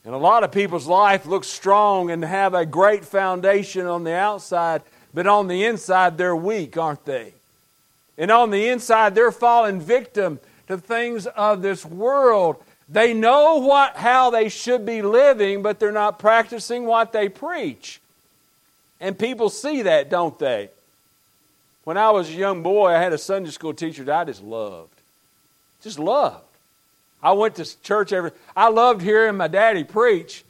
And 0.05 0.15
a 0.15 0.17
lot 0.17 0.45
of 0.45 0.53
people's 0.53 0.87
life 0.87 1.25
looks 1.25 1.47
strong 1.47 2.11
and 2.11 2.23
have 2.23 2.53
a 2.53 2.65
great 2.65 3.03
foundation 3.03 3.85
on 3.85 4.05
the 4.05 4.13
outside, 4.13 4.81
but 5.13 5.27
on 5.27 5.49
the 5.49 5.65
inside 5.65 6.17
they're 6.17 6.35
weak, 6.35 6.77
aren't 6.77 7.03
they? 7.03 7.33
And 8.17 8.31
on 8.31 8.49
the 8.49 8.69
inside 8.69 9.15
they're 9.15 9.33
falling 9.33 9.81
victim 9.81 10.39
to 10.67 10.77
things 10.77 11.27
of 11.27 11.61
this 11.61 11.85
world. 11.85 12.63
They 12.89 13.13
know 13.13 13.57
what, 13.57 13.97
how 13.97 14.29
they 14.29 14.47
should 14.47 14.85
be 14.85 15.01
living, 15.01 15.61
but 15.61 15.77
they're 15.77 15.91
not 15.91 16.19
practicing 16.19 16.85
what 16.85 17.11
they 17.11 17.27
preach. 17.27 17.99
And 18.99 19.17
people 19.17 19.49
see 19.49 19.83
that, 19.83 20.09
don't 20.09 20.37
they? 20.39 20.69
When 21.83 21.97
I 21.97 22.09
was 22.11 22.29
a 22.29 22.33
young 22.33 22.63
boy, 22.63 22.87
I 22.89 23.01
had 23.01 23.13
a 23.13 23.17
Sunday 23.17 23.51
school 23.51 23.73
teacher 23.73 24.03
that 24.03 24.19
I 24.19 24.23
just 24.25 24.43
loved. 24.43 24.93
Just 25.81 25.99
loved. 25.99 26.43
I 27.21 27.31
went 27.31 27.55
to 27.55 27.81
church 27.81 28.11
every. 28.11 28.31
I 28.55 28.69
loved 28.69 29.01
hearing 29.01 29.37
my 29.37 29.47
daddy 29.47 29.83
preach, 29.83 30.43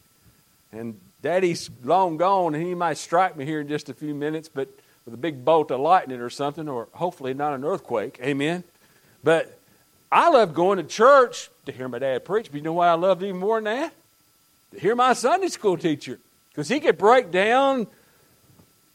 and 0.72 1.00
daddy's 1.22 1.70
long 1.84 2.18
gone, 2.18 2.56
and 2.56 2.66
he 2.66 2.74
might 2.74 2.98
strike 2.98 3.38
me 3.38 3.46
here 3.46 3.62
in 3.62 3.68
just 3.68 3.90
a 3.90 3.94
few 3.94 4.16
minutes, 4.16 4.50
but 4.50 4.68
with 5.06 5.14
a 5.14 5.18
big 5.18 5.46
bolt 5.46 5.72
of 5.72 5.80
lightning 5.80 6.20
or 6.20 6.30
something, 6.30 6.68
or 6.68 6.88
hopefully 6.94 7.34
not 7.34 7.54
an 7.54 7.64
earthquake. 7.64 8.20
Amen. 8.22 8.64
But 9.24 9.58
I 10.12 10.30
loved 10.30 10.54
going 10.54 10.78
to 10.78 10.84
church 10.84 11.50
to 11.66 11.72
hear 11.72 11.88
my 11.88 12.00
dad 12.00 12.26
preach. 12.26 12.48
But 12.48 12.56
you 12.56 12.62
know 12.62 12.74
why 12.74 12.90
I 12.90 12.94
loved 12.94 13.24
even 13.24 13.38
more 13.38 13.58
than 13.58 13.66
that? 13.66 13.94
To 14.74 14.80
hear 14.80 14.96
my 14.96 15.14
Sunday 15.14 15.48
school 15.48 15.78
teacher. 15.78 16.20
Because 16.50 16.68
he 16.68 16.80
could 16.80 16.98
break 16.98 17.32
down 17.32 17.88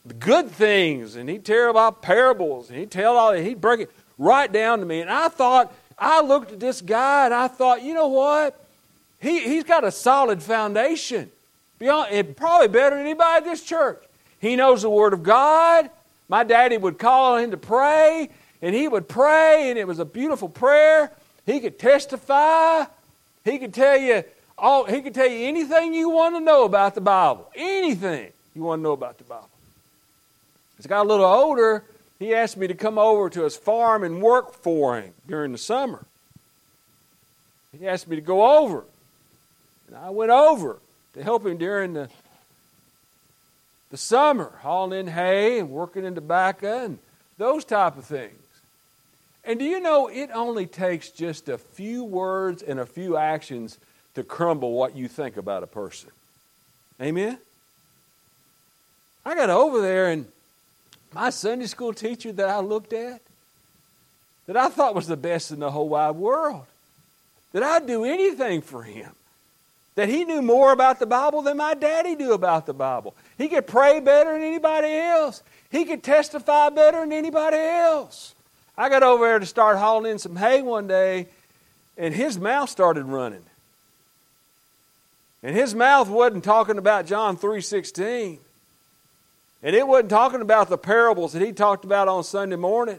the 0.04 0.14
good 0.14 0.50
things 0.50 1.16
and 1.16 1.28
he'd 1.28 1.44
tell 1.44 1.70
about 1.70 2.02
parables 2.02 2.70
and 2.70 2.78
he'd 2.78 2.90
tell 2.90 3.16
all 3.16 3.32
he'd 3.32 3.60
break 3.60 3.80
it 3.80 3.90
right 4.18 4.50
down 4.50 4.80
to 4.80 4.84
me. 4.84 5.00
And 5.00 5.10
I 5.10 5.28
thought, 5.28 5.72
I 5.98 6.20
looked 6.20 6.52
at 6.52 6.60
this 6.60 6.80
guy 6.80 7.26
and 7.26 7.34
I 7.34 7.48
thought, 7.48 7.82
you 7.82 7.94
know 7.94 8.08
what? 8.08 8.58
He, 9.20 9.40
he's 9.40 9.64
got 9.64 9.84
a 9.84 9.92
solid 9.92 10.42
foundation. 10.42 11.30
Beyond, 11.78 12.36
probably 12.36 12.68
better 12.68 12.96
than 12.96 13.06
anybody 13.06 13.38
at 13.38 13.44
this 13.44 13.62
church. 13.62 14.02
He 14.40 14.56
knows 14.56 14.82
the 14.82 14.90
Word 14.90 15.12
of 15.12 15.22
God. 15.22 15.90
My 16.28 16.44
daddy 16.44 16.76
would 16.76 16.98
call 16.98 17.34
on 17.34 17.44
him 17.44 17.50
to 17.52 17.56
pray, 17.56 18.30
and 18.60 18.74
he 18.74 18.88
would 18.88 19.08
pray, 19.08 19.70
and 19.70 19.78
it 19.78 19.86
was 19.86 19.98
a 19.98 20.04
beautiful 20.04 20.48
prayer. 20.48 21.12
He 21.44 21.60
could 21.60 21.78
testify. 21.78 22.84
He 23.44 23.58
could 23.58 23.74
tell 23.74 23.96
you 23.98 24.24
all, 24.58 24.84
he 24.84 25.02
could 25.02 25.14
tell 25.14 25.28
you 25.28 25.46
anything 25.46 25.92
you 25.92 26.08
want 26.08 26.36
to 26.36 26.40
know 26.40 26.64
about 26.64 26.94
the 26.94 27.00
Bible. 27.00 27.50
Anything 27.54 28.32
you 28.54 28.62
want 28.62 28.80
to 28.80 28.82
know 28.82 28.92
about 28.92 29.18
the 29.18 29.24
Bible. 29.24 29.48
As 30.82 30.86
I 30.86 30.88
got 30.88 31.06
a 31.06 31.08
little 31.08 31.24
older, 31.24 31.84
he 32.18 32.34
asked 32.34 32.56
me 32.56 32.66
to 32.66 32.74
come 32.74 32.98
over 32.98 33.30
to 33.30 33.44
his 33.44 33.54
farm 33.54 34.02
and 34.02 34.20
work 34.20 34.52
for 34.52 34.96
him 34.96 35.12
during 35.28 35.52
the 35.52 35.58
summer. 35.58 36.04
He 37.78 37.86
asked 37.86 38.08
me 38.08 38.16
to 38.16 38.22
go 38.22 38.58
over. 38.58 38.82
And 39.86 39.96
I 39.96 40.10
went 40.10 40.32
over 40.32 40.80
to 41.14 41.22
help 41.22 41.46
him 41.46 41.56
during 41.56 41.92
the, 41.92 42.08
the 43.92 43.96
summer, 43.96 44.50
hauling 44.62 44.98
in 44.98 45.06
hay 45.06 45.60
and 45.60 45.70
working 45.70 46.04
in 46.04 46.16
tobacco 46.16 46.86
and 46.86 46.98
those 47.38 47.64
type 47.64 47.96
of 47.96 48.04
things. 48.04 48.42
And 49.44 49.60
do 49.60 49.64
you 49.64 49.78
know 49.78 50.08
it 50.08 50.30
only 50.34 50.66
takes 50.66 51.10
just 51.10 51.48
a 51.48 51.58
few 51.58 52.02
words 52.02 52.60
and 52.60 52.80
a 52.80 52.86
few 52.86 53.16
actions 53.16 53.78
to 54.16 54.24
crumble 54.24 54.72
what 54.72 54.96
you 54.96 55.06
think 55.06 55.36
about 55.36 55.62
a 55.62 55.68
person? 55.68 56.10
Amen? 57.00 57.38
I 59.24 59.36
got 59.36 59.48
over 59.48 59.80
there 59.80 60.08
and 60.08 60.26
my 61.14 61.30
Sunday 61.30 61.66
school 61.66 61.92
teacher 61.92 62.32
that 62.32 62.48
I 62.48 62.58
looked 62.60 62.92
at, 62.92 63.20
that 64.46 64.56
I 64.56 64.68
thought 64.68 64.94
was 64.94 65.06
the 65.06 65.16
best 65.16 65.50
in 65.50 65.60
the 65.60 65.70
whole 65.70 65.88
wide 65.88 66.16
world, 66.16 66.64
that 67.52 67.62
I'd 67.62 67.86
do 67.86 68.04
anything 68.04 68.62
for 68.62 68.82
him, 68.82 69.12
that 69.94 70.08
he 70.08 70.24
knew 70.24 70.42
more 70.42 70.72
about 70.72 70.98
the 70.98 71.06
Bible 71.06 71.42
than 71.42 71.56
my 71.56 71.74
daddy 71.74 72.16
knew 72.16 72.32
about 72.32 72.66
the 72.66 72.72
Bible. 72.72 73.14
He 73.38 73.48
could 73.48 73.66
pray 73.66 74.00
better 74.00 74.32
than 74.32 74.42
anybody 74.42 74.94
else, 74.94 75.42
he 75.70 75.84
could 75.84 76.02
testify 76.02 76.70
better 76.70 77.00
than 77.00 77.12
anybody 77.12 77.56
else. 77.56 78.34
I 78.76 78.88
got 78.88 79.02
over 79.02 79.26
there 79.26 79.38
to 79.38 79.46
start 79.46 79.76
hauling 79.76 80.12
in 80.12 80.18
some 80.18 80.36
hay 80.36 80.62
one 80.62 80.86
day, 80.86 81.26
and 81.98 82.14
his 82.14 82.38
mouth 82.38 82.70
started 82.70 83.04
running. 83.04 83.44
And 85.42 85.56
his 85.56 85.74
mouth 85.74 86.08
wasn't 86.08 86.44
talking 86.44 86.78
about 86.78 87.06
John 87.06 87.36
3:16. 87.36 88.38
And 89.62 89.76
it 89.76 89.86
wasn't 89.86 90.10
talking 90.10 90.40
about 90.40 90.68
the 90.68 90.78
parables 90.78 91.32
that 91.32 91.42
he 91.42 91.52
talked 91.52 91.84
about 91.84 92.08
on 92.08 92.24
Sunday 92.24 92.56
morning. 92.56 92.98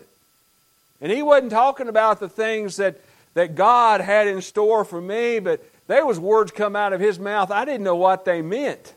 And 1.02 1.12
he 1.12 1.22
wasn't 1.22 1.52
talking 1.52 1.90
about 1.90 2.20
the 2.20 2.30
things 2.30 2.78
that, 2.78 3.02
that 3.34 3.56
God 3.56 4.00
had 4.00 4.28
in 4.28 4.42
store 4.42 4.86
for 4.86 5.02
me, 5.02 5.40
but 5.40 5.64
there 5.88 6.06
was 6.06 6.20
words 6.20 6.52
come 6.52 6.76
out 6.76 6.94
of 6.94 7.02
his 7.02 7.20
mouth. 7.20 7.52
I 7.52 7.66
didn't 7.66 7.84
know 7.84 7.96
what 7.96 8.24
they 8.24 8.42
meant. 8.42 8.94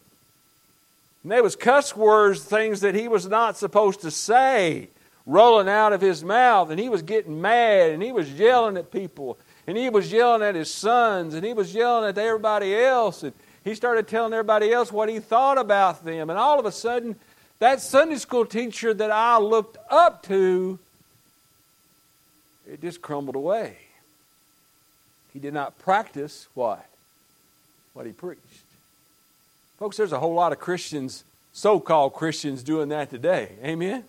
And 1.24 1.32
there 1.32 1.42
was 1.42 1.56
cuss 1.56 1.96
words, 1.96 2.44
things 2.44 2.82
that 2.82 2.94
he 2.94 3.08
was 3.08 3.26
not 3.26 3.56
supposed 3.56 4.02
to 4.02 4.12
say 4.12 4.88
rolling 5.26 5.68
out 5.68 5.92
of 5.92 6.00
his 6.00 6.22
mouth, 6.22 6.70
and 6.70 6.78
he 6.78 6.88
was 6.88 7.02
getting 7.02 7.40
mad, 7.40 7.90
and 7.90 8.00
he 8.00 8.12
was 8.12 8.32
yelling 8.32 8.76
at 8.76 8.92
people, 8.92 9.36
and 9.66 9.76
he 9.76 9.90
was 9.90 10.12
yelling 10.12 10.42
at 10.42 10.54
his 10.54 10.72
sons, 10.72 11.34
and 11.34 11.44
he 11.44 11.52
was 11.52 11.74
yelling 11.74 12.08
at 12.08 12.16
everybody 12.16 12.76
else, 12.76 13.24
and 13.24 13.32
he 13.64 13.74
started 13.74 14.06
telling 14.06 14.32
everybody 14.32 14.72
else 14.72 14.92
what 14.92 15.08
he 15.08 15.18
thought 15.18 15.58
about 15.58 16.04
them, 16.04 16.30
and 16.30 16.38
all 16.38 16.60
of 16.60 16.64
a 16.64 16.70
sudden, 16.70 17.16
that 17.58 17.80
Sunday 17.80 18.16
school 18.16 18.44
teacher 18.44 18.92
that 18.92 19.10
I 19.10 19.38
looked 19.38 19.78
up 19.90 20.22
to, 20.24 20.78
it 22.70 22.80
just 22.80 23.00
crumbled 23.00 23.36
away. 23.36 23.76
He 25.32 25.38
did 25.38 25.54
not 25.54 25.78
practice 25.78 26.48
what? 26.54 26.86
What 27.92 28.06
he 28.06 28.12
preached. 28.12 28.40
Folks, 29.78 29.96
there's 29.96 30.12
a 30.12 30.18
whole 30.18 30.34
lot 30.34 30.52
of 30.52 30.58
Christians, 30.58 31.24
so 31.52 31.78
called 31.80 32.14
Christians, 32.14 32.62
doing 32.62 32.88
that 32.88 33.10
today. 33.10 33.50
Amen? 33.62 34.04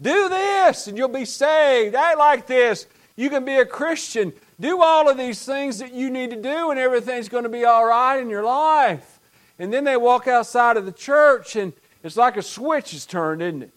Do 0.00 0.28
this 0.28 0.86
and 0.86 0.96
you'll 0.96 1.08
be 1.08 1.24
saved. 1.24 1.94
Act 1.94 2.18
like 2.18 2.46
this. 2.46 2.86
You 3.16 3.30
can 3.30 3.44
be 3.44 3.56
a 3.56 3.66
Christian. 3.66 4.32
Do 4.60 4.82
all 4.82 5.08
of 5.08 5.16
these 5.16 5.44
things 5.44 5.78
that 5.78 5.92
you 5.92 6.10
need 6.10 6.30
to 6.30 6.40
do, 6.40 6.70
and 6.70 6.78
everything's 6.78 7.28
going 7.28 7.44
to 7.44 7.48
be 7.48 7.64
all 7.64 7.84
right 7.84 8.20
in 8.20 8.30
your 8.30 8.44
life. 8.44 9.18
And 9.58 9.72
then 9.72 9.84
they 9.84 9.96
walk 9.96 10.28
outside 10.28 10.76
of 10.76 10.84
the 10.84 10.92
church, 10.92 11.56
and 11.56 11.72
it's 12.02 12.16
like 12.16 12.36
a 12.36 12.42
switch 12.42 12.94
is 12.94 13.06
turned, 13.06 13.42
isn't 13.42 13.62
it? 13.62 13.72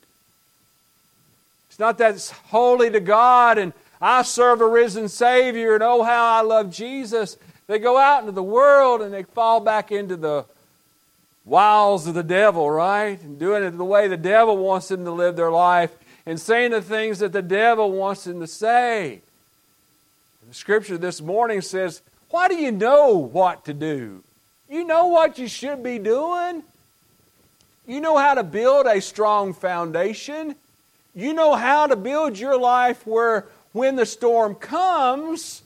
It's 1.70 1.80
not 1.80 1.98
that 2.00 2.16
it's 2.16 2.32
holy 2.32 2.90
to 2.92 3.00
God 3.00 3.58
and 3.58 3.74
I 4.01 4.24
serve 4.24 4.62
a 4.62 4.68
risen 4.68 5.08
Savior 5.10 5.75
and 5.75 5.84
oh, 5.84 6.04
how 6.04 6.38
I 6.38 6.42
love 6.42 6.72
Jesus. 6.72 7.38
They 7.68 7.78
go 7.80 7.98
out 7.98 8.22
into 8.22 8.32
the 8.32 8.44
world 8.44 9.01
and 9.01 9.13
they 9.13 9.24
fall 9.24 9.60
back 9.60 9.92
into 9.92 10.18
the 10.18 10.46
wiles 11.46 12.08
of 12.08 12.16
the 12.16 12.24
devil, 12.24 12.70
right? 12.70 13.22
And 13.22 13.40
doing 13.40 13.63
it 13.63 13.78
the 13.78 13.86
way 13.86 14.08
the 14.08 14.18
devil 14.18 14.58
wants 14.58 14.88
them 14.88 15.06
to 15.06 15.12
live 15.12 15.36
their 15.36 15.51
life 15.51 15.92
and 16.25 16.40
saying 16.40 16.72
the 16.72 16.82
things 16.82 17.20
that 17.20 17.32
the 17.32 17.42
devil 17.42 17.92
wants 17.92 18.24
them 18.24 18.40
to 18.40 18.48
say. 18.48 19.22
The 20.48 20.54
scripture 20.56 20.98
this 20.98 21.22
morning 21.22 21.62
says, 21.62 22.01
Why 22.30 22.48
do 22.48 22.56
you 22.56 22.72
know 22.72 23.13
what 23.13 23.66
to 23.66 23.74
do? 23.74 24.24
You 24.68 24.84
know 24.84 25.08
what 25.08 25.38
you 25.38 25.48
should 25.48 25.84
be 25.84 26.00
doing. 26.00 26.63
You 27.91 28.00
know 28.00 28.15
how 28.15 28.36
to 28.36 28.43
build 28.43 28.86
a 28.86 29.01
strong 29.01 29.51
foundation. 29.51 30.55
You 31.13 31.33
know 31.33 31.55
how 31.55 31.88
to 31.88 31.98
build 31.98 32.39
your 32.39 32.57
life 32.57 33.05
where 33.05 33.48
when 33.74 33.98
the 33.98 34.05
storm 34.05 34.55
comes, 34.55 35.62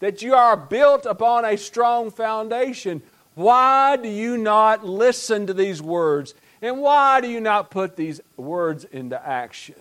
that 0.00 0.20
you 0.20 0.34
are 0.34 0.56
built 0.56 1.06
upon 1.06 1.44
a 1.44 1.56
strong 1.56 2.10
foundation. 2.10 3.00
Why 3.36 3.96
do 3.96 4.08
you 4.08 4.36
not 4.36 4.84
listen 4.84 5.46
to 5.46 5.54
these 5.54 5.80
words? 5.80 6.34
And 6.60 6.80
why 6.80 7.20
do 7.20 7.28
you 7.28 7.38
not 7.38 7.70
put 7.70 7.94
these 7.94 8.20
words 8.36 8.82
into 8.82 9.24
action? 9.24 9.76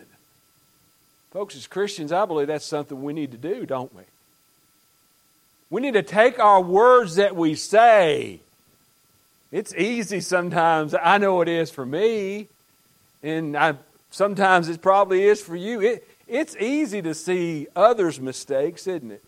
Folks, 1.31 1.55
as 1.55 1.65
Christians, 1.65 2.11
I 2.11 2.25
believe 2.25 2.45
that's 2.45 2.63
something 2.63 3.01
we 3.01 3.13
need 3.13 3.31
to 3.31 3.39
do, 3.39 3.65
don't 3.65 3.93
we? 3.95 4.03
We 5.71 5.81
need 5.81 5.95
to 5.95 6.03
take 6.03 6.37
our 6.37 6.61
words 6.61 7.15
that 7.15 7.35
we 7.35 7.55
say. 7.55 8.41
It's 9.51 9.73
easy 9.75 10.19
sometimes. 10.19 10.93
I 10.93 11.17
know 11.17 11.41
it 11.41 11.47
is 11.47 11.71
for 11.71 11.85
me. 11.85 12.47
And 13.23 13.57
I, 13.57 13.75
sometimes 14.11 14.69
it 14.69 14.81
probably 14.81 15.23
is 15.23 15.41
for 15.41 15.55
you. 15.55 15.81
It, 15.81 16.07
it's 16.27 16.55
easy 16.57 17.01
to 17.01 17.13
see 17.13 17.67
others' 17.75 18.19
mistakes, 18.19 18.87
isn't 18.87 19.11
it? 19.11 19.23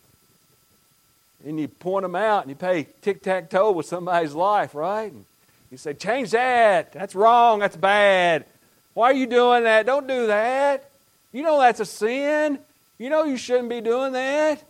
And 1.46 1.58
you 1.58 1.68
point 1.68 2.02
them 2.02 2.14
out 2.14 2.42
and 2.42 2.50
you 2.50 2.56
play 2.56 2.86
tic 3.00 3.22
tac 3.22 3.48
toe 3.48 3.72
with 3.72 3.86
somebody's 3.86 4.34
life, 4.34 4.74
right? 4.74 5.10
And 5.10 5.24
you 5.70 5.78
say, 5.78 5.94
change 5.94 6.32
that. 6.32 6.92
That's 6.92 7.14
wrong. 7.14 7.60
That's 7.60 7.76
bad. 7.76 8.44
Why 8.92 9.10
are 9.10 9.14
you 9.14 9.26
doing 9.26 9.64
that? 9.64 9.86
Don't 9.86 10.06
do 10.06 10.26
that. 10.26 10.90
You 11.32 11.42
know 11.42 11.60
that's 11.60 11.80
a 11.80 11.86
sin. 11.86 12.58
You 12.98 13.08
know 13.08 13.24
you 13.24 13.38
shouldn't 13.38 13.70
be 13.70 13.80
doing 13.80 14.12
that. 14.12 14.62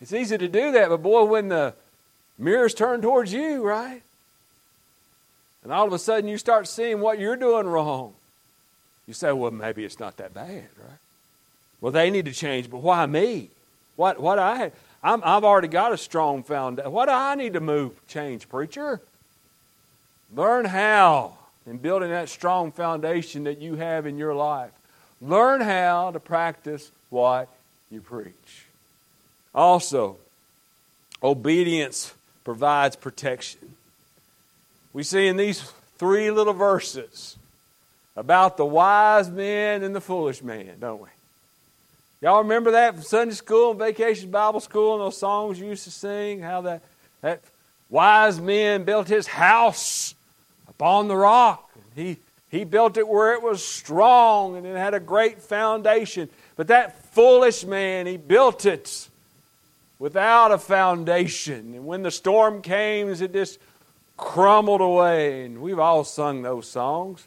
It's 0.00 0.12
easy 0.12 0.36
to 0.36 0.48
do 0.48 0.72
that, 0.72 0.90
but 0.90 1.02
boy, 1.02 1.24
when 1.24 1.48
the 1.48 1.74
mirror's 2.38 2.74
turned 2.74 3.02
towards 3.02 3.32
you, 3.32 3.64
right? 3.64 4.02
And 5.68 5.74
all 5.74 5.86
of 5.86 5.92
a 5.92 5.98
sudden 5.98 6.30
you 6.30 6.38
start 6.38 6.66
seeing 6.66 6.98
what 6.98 7.18
you're 7.18 7.36
doing 7.36 7.66
wrong. 7.66 8.14
You 9.06 9.12
say, 9.12 9.32
well, 9.32 9.50
maybe 9.50 9.84
it's 9.84 10.00
not 10.00 10.16
that 10.16 10.32
bad, 10.32 10.48
right? 10.78 10.98
Well, 11.82 11.92
they 11.92 12.08
need 12.08 12.24
to 12.24 12.32
change, 12.32 12.70
but 12.70 12.78
why 12.78 13.04
me? 13.04 13.50
What, 13.94 14.18
what 14.18 14.38
I, 14.38 14.72
I'm, 15.04 15.20
I've 15.22 15.44
already 15.44 15.68
got 15.68 15.92
a 15.92 15.98
strong 15.98 16.42
foundation. 16.42 16.90
What 16.90 17.04
do 17.04 17.12
I 17.12 17.34
need 17.34 17.52
to 17.52 17.60
move, 17.60 18.00
change, 18.08 18.48
preacher? 18.48 19.02
Learn 20.34 20.64
how 20.64 21.36
in 21.66 21.76
building 21.76 22.08
that 22.08 22.30
strong 22.30 22.72
foundation 22.72 23.44
that 23.44 23.58
you 23.58 23.74
have 23.74 24.06
in 24.06 24.16
your 24.16 24.34
life. 24.34 24.72
Learn 25.20 25.60
how 25.60 26.12
to 26.12 26.18
practice 26.18 26.90
what 27.10 27.46
you 27.90 28.00
preach. 28.00 28.64
Also, 29.54 30.16
obedience 31.22 32.14
provides 32.42 32.96
protection. 32.96 33.74
We 34.92 35.02
see 35.02 35.26
in 35.26 35.36
these 35.36 35.60
three 35.96 36.30
little 36.30 36.52
verses 36.52 37.36
about 38.16 38.56
the 38.56 38.64
wise 38.64 39.30
man 39.30 39.82
and 39.82 39.94
the 39.94 40.00
foolish 40.00 40.42
man, 40.42 40.76
don't 40.80 41.00
we? 41.00 41.08
Y'all 42.20 42.42
remember 42.42 42.72
that 42.72 42.94
from 42.94 43.02
Sunday 43.04 43.34
school 43.34 43.70
and 43.70 43.78
vacation 43.78 44.30
Bible 44.30 44.60
school 44.60 44.94
and 44.94 45.02
those 45.02 45.16
songs 45.16 45.60
you 45.60 45.66
used 45.66 45.84
to 45.84 45.90
sing? 45.90 46.40
How 46.40 46.62
that, 46.62 46.82
that 47.20 47.40
wise 47.88 48.40
man 48.40 48.82
built 48.84 49.06
his 49.06 49.28
house 49.28 50.14
upon 50.68 51.06
the 51.06 51.16
rock. 51.16 51.70
He, 51.94 52.16
he 52.50 52.64
built 52.64 52.96
it 52.96 53.06
where 53.06 53.34
it 53.34 53.42
was 53.42 53.64
strong 53.64 54.56
and 54.56 54.66
it 54.66 54.76
had 54.76 54.94
a 54.94 55.00
great 55.00 55.40
foundation. 55.40 56.28
But 56.56 56.68
that 56.68 57.04
foolish 57.12 57.64
man, 57.64 58.06
he 58.06 58.16
built 58.16 58.66
it 58.66 59.08
without 60.00 60.50
a 60.50 60.58
foundation. 60.58 61.74
And 61.74 61.86
when 61.86 62.02
the 62.02 62.10
storm 62.10 62.62
came, 62.62 63.08
it 63.10 63.32
just 63.32 63.60
crumbled 64.18 64.82
away. 64.82 65.46
And 65.46 65.62
we've 65.62 65.78
all 65.78 66.04
sung 66.04 66.42
those 66.42 66.68
songs. 66.68 67.26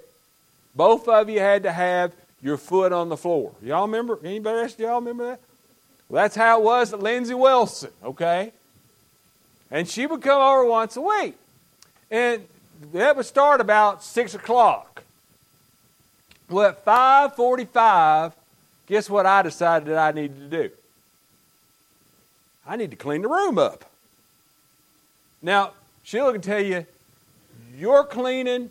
both 0.77 1.09
of 1.09 1.29
you 1.29 1.41
had 1.41 1.65
to 1.65 1.73
have 1.73 2.13
your 2.43 2.57
foot 2.57 2.93
on 2.93 3.09
the 3.09 3.17
floor. 3.17 3.53
Y'all 3.63 3.87
remember? 3.87 4.19
Anybody 4.23 4.59
else? 4.61 4.79
Y'all 4.79 5.01
remember 5.01 5.27
that? 5.31 5.41
Well, 6.09 6.23
that's 6.23 6.37
how 6.37 6.61
it 6.61 6.65
was 6.65 6.93
at 6.93 7.01
Lindsey 7.01 7.35
Wilson, 7.35 7.91
okay? 8.05 8.53
And 9.71 9.89
she 9.89 10.07
would 10.07 10.23
come 10.23 10.41
over 10.41 10.65
once 10.65 10.97
a 10.97 11.01
week. 11.01 11.35
And 12.11 12.47
that 12.93 13.17
would 13.17 13.27
start 13.27 13.61
about 13.61 14.05
6 14.05 14.35
o'clock. 14.35 15.03
Well, 16.49 16.69
at 16.69 16.85
5.45, 16.85 18.33
guess 18.87 19.11
what 19.11 19.27
I 19.27 19.43
decided 19.43 19.89
that 19.89 19.99
I 19.99 20.13
needed 20.13 20.39
to 20.39 20.63
do? 20.63 20.71
I 22.67 22.77
need 22.77 22.91
to 22.91 22.97
clean 22.97 23.23
the 23.23 23.29
room 23.29 23.59
up. 23.59 23.91
Now, 25.43 25.73
Sheila 26.05 26.33
can 26.33 26.41
tell 26.41 26.63
you, 26.63 26.87
your 27.77 28.05
cleaning 28.05 28.71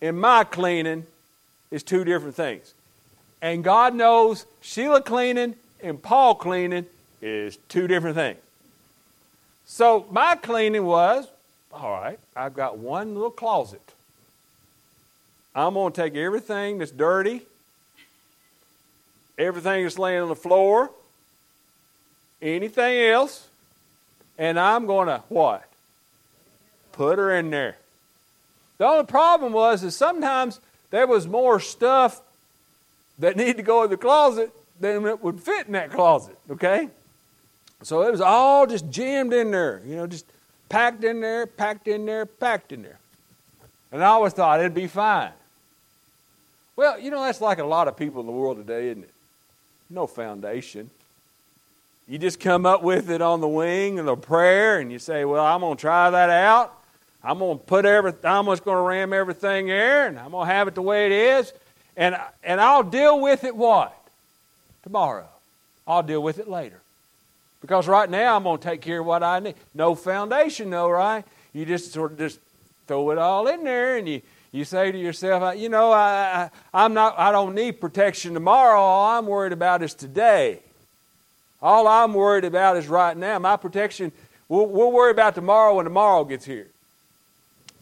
and 0.00 0.20
my 0.20 0.44
cleaning 0.44 1.06
is 1.70 1.82
two 1.82 2.04
different 2.04 2.34
things. 2.34 2.74
And 3.42 3.64
God 3.64 3.94
knows 3.94 4.46
Sheila 4.60 5.02
cleaning 5.02 5.54
and 5.82 6.02
Paul 6.02 6.34
cleaning 6.34 6.86
is 7.22 7.56
two 7.68 7.86
different 7.86 8.16
things. 8.16 8.38
So 9.66 10.06
my 10.10 10.36
cleaning 10.36 10.84
was 10.84 11.26
all 11.72 11.92
right, 11.92 12.18
I've 12.34 12.54
got 12.54 12.78
one 12.78 13.14
little 13.14 13.30
closet. 13.30 13.80
I'm 15.54 15.74
going 15.74 15.92
to 15.92 16.00
take 16.00 16.14
everything 16.14 16.78
that's 16.78 16.90
dirty, 16.90 17.42
everything 19.38 19.84
that's 19.84 19.98
laying 19.98 20.22
on 20.22 20.28
the 20.28 20.36
floor, 20.36 20.90
anything 22.42 23.00
else, 23.02 23.48
and 24.38 24.58
I'm 24.58 24.86
going 24.86 25.08
to 25.08 25.22
what? 25.28 25.64
Put 26.92 27.18
her 27.18 27.34
in 27.34 27.50
there. 27.50 27.76
The 28.78 28.86
only 28.86 29.06
problem 29.06 29.52
was 29.52 29.82
is 29.82 29.96
sometimes 29.96 30.60
there 30.90 31.06
was 31.06 31.26
more 31.26 31.60
stuff 31.60 32.20
that 33.18 33.36
needed 33.36 33.56
to 33.56 33.62
go 33.62 33.84
in 33.84 33.90
the 33.90 33.96
closet 33.96 34.50
than 34.78 35.06
it 35.06 35.22
would 35.22 35.40
fit 35.40 35.66
in 35.66 35.72
that 35.72 35.90
closet, 35.90 36.36
okay? 36.50 36.88
So 37.82 38.02
it 38.02 38.10
was 38.10 38.20
all 38.20 38.66
just 38.66 38.90
jammed 38.90 39.32
in 39.32 39.50
there, 39.50 39.82
you 39.86 39.96
know, 39.96 40.06
just 40.06 40.26
packed 40.68 41.04
in 41.04 41.20
there, 41.20 41.46
packed 41.46 41.88
in 41.88 42.06
there, 42.06 42.26
packed 42.26 42.72
in 42.72 42.82
there. 42.82 42.98
And 43.92 44.02
I 44.02 44.08
always 44.08 44.32
thought 44.32 44.60
it'd 44.60 44.74
be 44.74 44.86
fine. 44.86 45.32
Well, 46.76 46.98
you 46.98 47.10
know, 47.10 47.22
that's 47.22 47.40
like 47.40 47.58
a 47.58 47.64
lot 47.64 47.88
of 47.88 47.96
people 47.96 48.20
in 48.20 48.26
the 48.26 48.32
world 48.32 48.56
today, 48.56 48.88
isn't 48.88 49.02
it? 49.02 49.10
No 49.90 50.06
foundation. 50.06 50.88
You 52.08 52.18
just 52.18 52.40
come 52.40 52.64
up 52.64 52.82
with 52.82 53.10
it 53.10 53.20
on 53.20 53.40
the 53.40 53.48
wing 53.48 53.98
and 53.98 54.08
a 54.08 54.16
prayer, 54.16 54.80
and 54.80 54.90
you 54.90 54.98
say, 54.98 55.24
Well, 55.24 55.44
I'm 55.44 55.60
going 55.60 55.76
to 55.76 55.80
try 55.80 56.10
that 56.10 56.30
out. 56.30 56.79
I'm 57.22 57.38
going 57.38 57.58
to 57.58 57.64
put 57.64 57.84
every, 57.84 58.14
I'm 58.24 58.46
just 58.46 58.64
going 58.64 58.76
to 58.76 58.82
ram 58.82 59.12
everything 59.12 59.68
in 59.68 59.76
there, 59.76 60.06
and 60.06 60.18
I'm 60.18 60.30
going 60.30 60.48
to 60.48 60.52
have 60.54 60.68
it 60.68 60.74
the 60.74 60.82
way 60.82 61.06
it 61.06 61.12
is. 61.12 61.52
And, 61.96 62.16
and 62.42 62.60
I'll 62.60 62.82
deal 62.82 63.20
with 63.20 63.44
it 63.44 63.54
what? 63.54 63.94
Tomorrow. 64.84 65.28
I'll 65.86 66.02
deal 66.02 66.22
with 66.22 66.38
it 66.38 66.48
later. 66.48 66.80
Because 67.60 67.86
right 67.86 68.08
now 68.08 68.36
I'm 68.36 68.44
going 68.44 68.58
to 68.58 68.64
take 68.64 68.80
care 68.80 69.00
of 69.00 69.06
what 69.06 69.22
I 69.22 69.38
need. 69.40 69.54
No 69.74 69.94
foundation, 69.94 70.70
though, 70.70 70.88
right? 70.88 71.24
You 71.52 71.66
just 71.66 71.92
sort 71.92 72.12
of 72.12 72.18
just 72.18 72.38
throw 72.86 73.10
it 73.10 73.18
all 73.18 73.46
in 73.48 73.64
there, 73.64 73.98
and 73.98 74.08
you, 74.08 74.22
you 74.50 74.64
say 74.64 74.90
to 74.90 74.98
yourself, 74.98 75.58
you 75.58 75.68
know, 75.68 75.92
I, 75.92 76.48
I, 76.72 76.84
I'm 76.84 76.94
not, 76.94 77.18
I 77.18 77.32
don't 77.32 77.54
need 77.54 77.82
protection 77.82 78.32
tomorrow. 78.32 78.80
All 78.80 79.18
I'm 79.18 79.26
worried 79.26 79.52
about 79.52 79.82
is 79.82 79.92
today. 79.92 80.60
All 81.60 81.86
I'm 81.86 82.14
worried 82.14 82.44
about 82.44 82.78
is 82.78 82.88
right 82.88 83.14
now. 83.14 83.38
My 83.38 83.58
protection, 83.58 84.10
we'll, 84.48 84.66
we'll 84.66 84.90
worry 84.90 85.10
about 85.10 85.34
tomorrow 85.34 85.76
when 85.76 85.84
tomorrow 85.84 86.24
gets 86.24 86.46
here. 86.46 86.68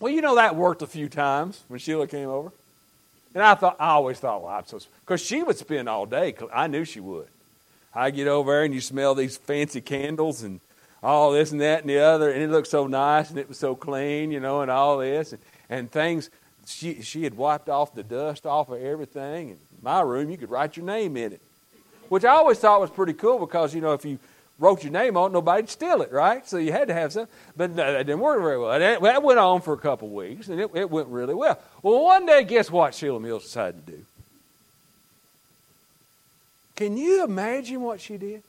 Well, 0.00 0.12
you 0.12 0.20
know 0.20 0.36
that 0.36 0.54
worked 0.54 0.82
a 0.82 0.86
few 0.86 1.08
times 1.08 1.62
when 1.68 1.80
Sheila 1.80 2.06
came 2.06 2.28
over. 2.28 2.52
And 3.34 3.42
I 3.42 3.54
thought, 3.54 3.76
I 3.78 3.90
always 3.90 4.18
thought, 4.18 4.42
well, 4.42 4.52
I'm 4.52 4.66
so, 4.66 4.80
because 5.00 5.20
she 5.20 5.42
would 5.42 5.56
spend 5.56 5.88
all 5.88 6.06
day. 6.06 6.34
I 6.52 6.66
knew 6.66 6.84
she 6.84 7.00
would. 7.00 7.28
I 7.94 8.10
get 8.10 8.28
over 8.28 8.52
there 8.52 8.64
and 8.64 8.72
you 8.72 8.80
smell 8.80 9.14
these 9.14 9.36
fancy 9.36 9.80
candles 9.80 10.42
and 10.42 10.60
all 11.02 11.32
this 11.32 11.52
and 11.52 11.60
that 11.60 11.80
and 11.80 11.90
the 11.90 11.98
other, 11.98 12.30
and 12.30 12.42
it 12.42 12.50
looked 12.50 12.68
so 12.68 12.86
nice 12.86 13.30
and 13.30 13.38
it 13.38 13.48
was 13.48 13.58
so 13.58 13.74
clean, 13.74 14.30
you 14.30 14.40
know, 14.40 14.62
and 14.62 14.70
all 14.70 14.98
this 14.98 15.32
and, 15.32 15.42
and 15.68 15.90
things. 15.90 16.30
She 16.66 17.02
she 17.02 17.24
had 17.24 17.34
wiped 17.34 17.68
off 17.68 17.94
the 17.94 18.02
dust 18.02 18.44
off 18.44 18.68
of 18.68 18.80
everything. 18.82 19.50
And 19.50 19.58
my 19.82 20.00
room, 20.00 20.30
you 20.30 20.36
could 20.36 20.50
write 20.50 20.76
your 20.76 20.84
name 20.84 21.16
in 21.16 21.32
it, 21.32 21.40
which 22.08 22.24
I 22.24 22.30
always 22.30 22.58
thought 22.58 22.80
was 22.80 22.90
pretty 22.90 23.14
cool 23.14 23.38
because 23.38 23.74
you 23.74 23.80
know 23.80 23.94
if 23.94 24.04
you 24.04 24.18
wrote 24.58 24.82
your 24.82 24.92
name 24.92 25.16
on 25.16 25.30
it, 25.30 25.34
nobody'd 25.34 25.68
steal 25.68 26.02
it, 26.02 26.12
right? 26.12 26.46
So 26.46 26.58
you 26.58 26.72
had 26.72 26.88
to 26.88 26.94
have 26.94 27.12
some. 27.12 27.28
But 27.56 27.76
that 27.76 28.06
didn't 28.06 28.20
work 28.20 28.40
very 28.40 28.58
well. 28.58 28.78
That, 28.78 29.00
that 29.02 29.22
went 29.22 29.38
on 29.38 29.60
for 29.60 29.72
a 29.72 29.78
couple 29.78 30.08
weeks, 30.08 30.48
and 30.48 30.60
it, 30.60 30.70
it 30.74 30.90
went 30.90 31.08
really 31.08 31.34
well. 31.34 31.60
Well, 31.82 32.02
one 32.02 32.26
day, 32.26 32.44
guess 32.44 32.70
what 32.70 32.94
Sheila 32.94 33.20
Mills 33.20 33.44
decided 33.44 33.86
to 33.86 33.92
do? 33.92 34.04
Can 36.76 36.96
you 36.96 37.24
imagine 37.24 37.82
what 37.82 38.00
she 38.00 38.16
did? 38.16 38.42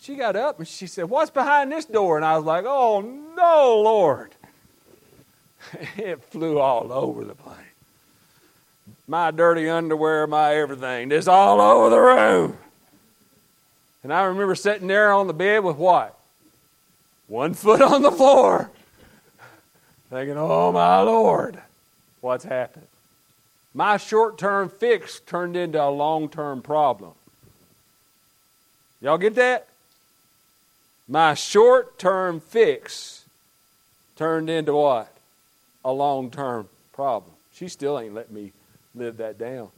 She 0.00 0.14
got 0.14 0.36
up 0.36 0.58
and 0.58 0.68
she 0.68 0.86
said, 0.86 1.10
What's 1.10 1.30
behind 1.30 1.72
this 1.72 1.84
door? 1.84 2.16
And 2.16 2.24
I 2.24 2.36
was 2.36 2.44
like, 2.44 2.64
Oh, 2.66 3.00
no, 3.00 3.80
Lord. 3.82 4.30
it 5.96 6.22
flew 6.22 6.58
all 6.58 6.92
over 6.92 7.24
the 7.24 7.34
place. 7.34 7.56
My 9.08 9.30
dirty 9.30 9.68
underwear, 9.68 10.26
my 10.26 10.54
everything, 10.54 11.10
just 11.10 11.28
all 11.28 11.60
over 11.60 11.90
the 11.90 12.00
room. 12.00 12.58
And 14.08 14.14
I 14.14 14.22
remember 14.22 14.54
sitting 14.54 14.88
there 14.88 15.12
on 15.12 15.26
the 15.26 15.34
bed 15.34 15.62
with 15.62 15.76
what? 15.76 16.18
One 17.26 17.52
foot 17.52 17.82
on 17.82 18.00
the 18.00 18.10
floor. 18.10 18.70
Thinking, 20.08 20.38
oh 20.38 20.72
my 20.72 21.00
Lord, 21.02 21.58
what's 22.22 22.44
happened? 22.44 22.86
My 23.74 23.98
short 23.98 24.38
term 24.38 24.70
fix 24.70 25.20
turned 25.20 25.58
into 25.58 25.78
a 25.78 25.90
long 25.90 26.30
term 26.30 26.62
problem. 26.62 27.12
Y'all 29.02 29.18
get 29.18 29.34
that? 29.34 29.68
My 31.06 31.34
short 31.34 31.98
term 31.98 32.40
fix 32.40 33.26
turned 34.16 34.48
into 34.48 34.72
what? 34.72 35.12
A 35.84 35.92
long 35.92 36.30
term 36.30 36.66
problem. 36.94 37.32
She 37.52 37.68
still 37.68 37.98
ain't 37.98 38.14
let 38.14 38.30
me 38.30 38.52
live 38.94 39.18
that 39.18 39.38
down. 39.38 39.68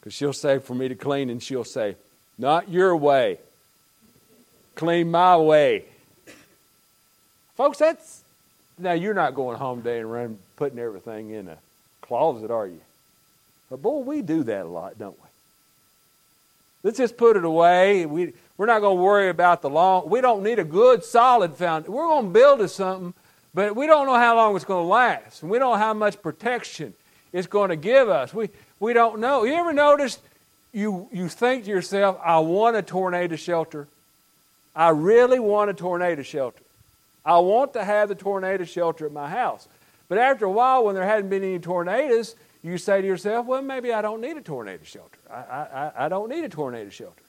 Because 0.00 0.12
she'll 0.12 0.32
say 0.32 0.58
for 0.58 0.74
me 0.74 0.88
to 0.88 0.96
clean, 0.96 1.30
and 1.30 1.40
she'll 1.40 1.62
say, 1.62 1.94
Not 2.38 2.68
your 2.68 2.96
way. 2.96 3.38
Clean 4.74 5.10
my 5.10 5.36
way. 5.36 5.84
Folks, 7.56 7.78
that's. 7.78 8.22
Now, 8.76 8.92
you're 8.92 9.14
not 9.14 9.36
going 9.36 9.56
home 9.56 9.82
today 9.82 10.00
and 10.00 10.10
running, 10.10 10.38
putting 10.56 10.80
everything 10.80 11.30
in 11.30 11.46
a 11.46 11.58
closet, 12.00 12.50
are 12.50 12.66
you? 12.66 12.80
But 13.70 13.80
boy, 13.80 14.00
we 14.00 14.20
do 14.20 14.42
that 14.42 14.66
a 14.66 14.68
lot, 14.68 14.98
don't 14.98 15.16
we? 15.16 15.28
Let's 16.82 16.98
just 16.98 17.16
put 17.16 17.36
it 17.36 17.44
away. 17.44 18.04
We, 18.04 18.32
we're 18.58 18.66
not 18.66 18.80
going 18.80 18.98
to 18.98 19.02
worry 19.02 19.30
about 19.30 19.62
the 19.62 19.70
long. 19.70 20.10
We 20.10 20.20
don't 20.20 20.42
need 20.42 20.58
a 20.58 20.64
good, 20.64 21.02
solid 21.02 21.54
foundation. 21.54 21.94
We're 21.94 22.08
going 22.08 22.26
to 22.26 22.30
build 22.30 22.58
to 22.58 22.68
something, 22.68 23.14
but 23.54 23.74
we 23.74 23.86
don't 23.86 24.06
know 24.06 24.16
how 24.16 24.36
long 24.36 24.54
it's 24.56 24.64
going 24.64 24.84
to 24.84 24.88
last. 24.88 25.42
And 25.42 25.50
we 25.50 25.58
don't 25.58 25.72
know 25.72 25.78
how 25.78 25.94
much 25.94 26.20
protection 26.20 26.94
it's 27.32 27.46
going 27.46 27.70
to 27.70 27.76
give 27.76 28.08
us. 28.08 28.34
We, 28.34 28.50
we 28.80 28.92
don't 28.92 29.18
know. 29.18 29.44
You 29.44 29.54
ever 29.54 29.72
notice 29.72 30.18
you, 30.74 31.08
you 31.12 31.28
think 31.28 31.64
to 31.64 31.70
yourself, 31.70 32.18
I 32.22 32.40
want 32.40 32.76
a 32.76 32.82
tornado 32.82 33.36
shelter? 33.36 33.86
I 34.74 34.88
really 34.88 35.38
want 35.38 35.70
a 35.70 35.74
tornado 35.74 36.22
shelter. 36.22 36.62
I 37.24 37.38
want 37.38 37.72
to 37.74 37.84
have 37.84 38.08
the 38.08 38.16
tornado 38.16 38.64
shelter 38.64 39.06
at 39.06 39.12
my 39.12 39.30
house. 39.30 39.68
But 40.08 40.18
after 40.18 40.44
a 40.44 40.50
while, 40.50 40.84
when 40.84 40.94
there 40.94 41.06
hadn't 41.06 41.30
been 41.30 41.44
any 41.44 41.60
tornadoes, 41.60 42.34
you 42.62 42.76
say 42.76 43.00
to 43.00 43.06
yourself, 43.06 43.46
well, 43.46 43.62
maybe 43.62 43.92
I 43.92 44.02
don't 44.02 44.20
need 44.20 44.36
a 44.36 44.42
tornado 44.42 44.82
shelter. 44.84 45.18
I, 45.30 45.36
I, 45.36 45.92
I 46.06 46.08
don't 46.08 46.28
need 46.28 46.44
a 46.44 46.48
tornado 46.48 46.90
shelter. 46.90 47.22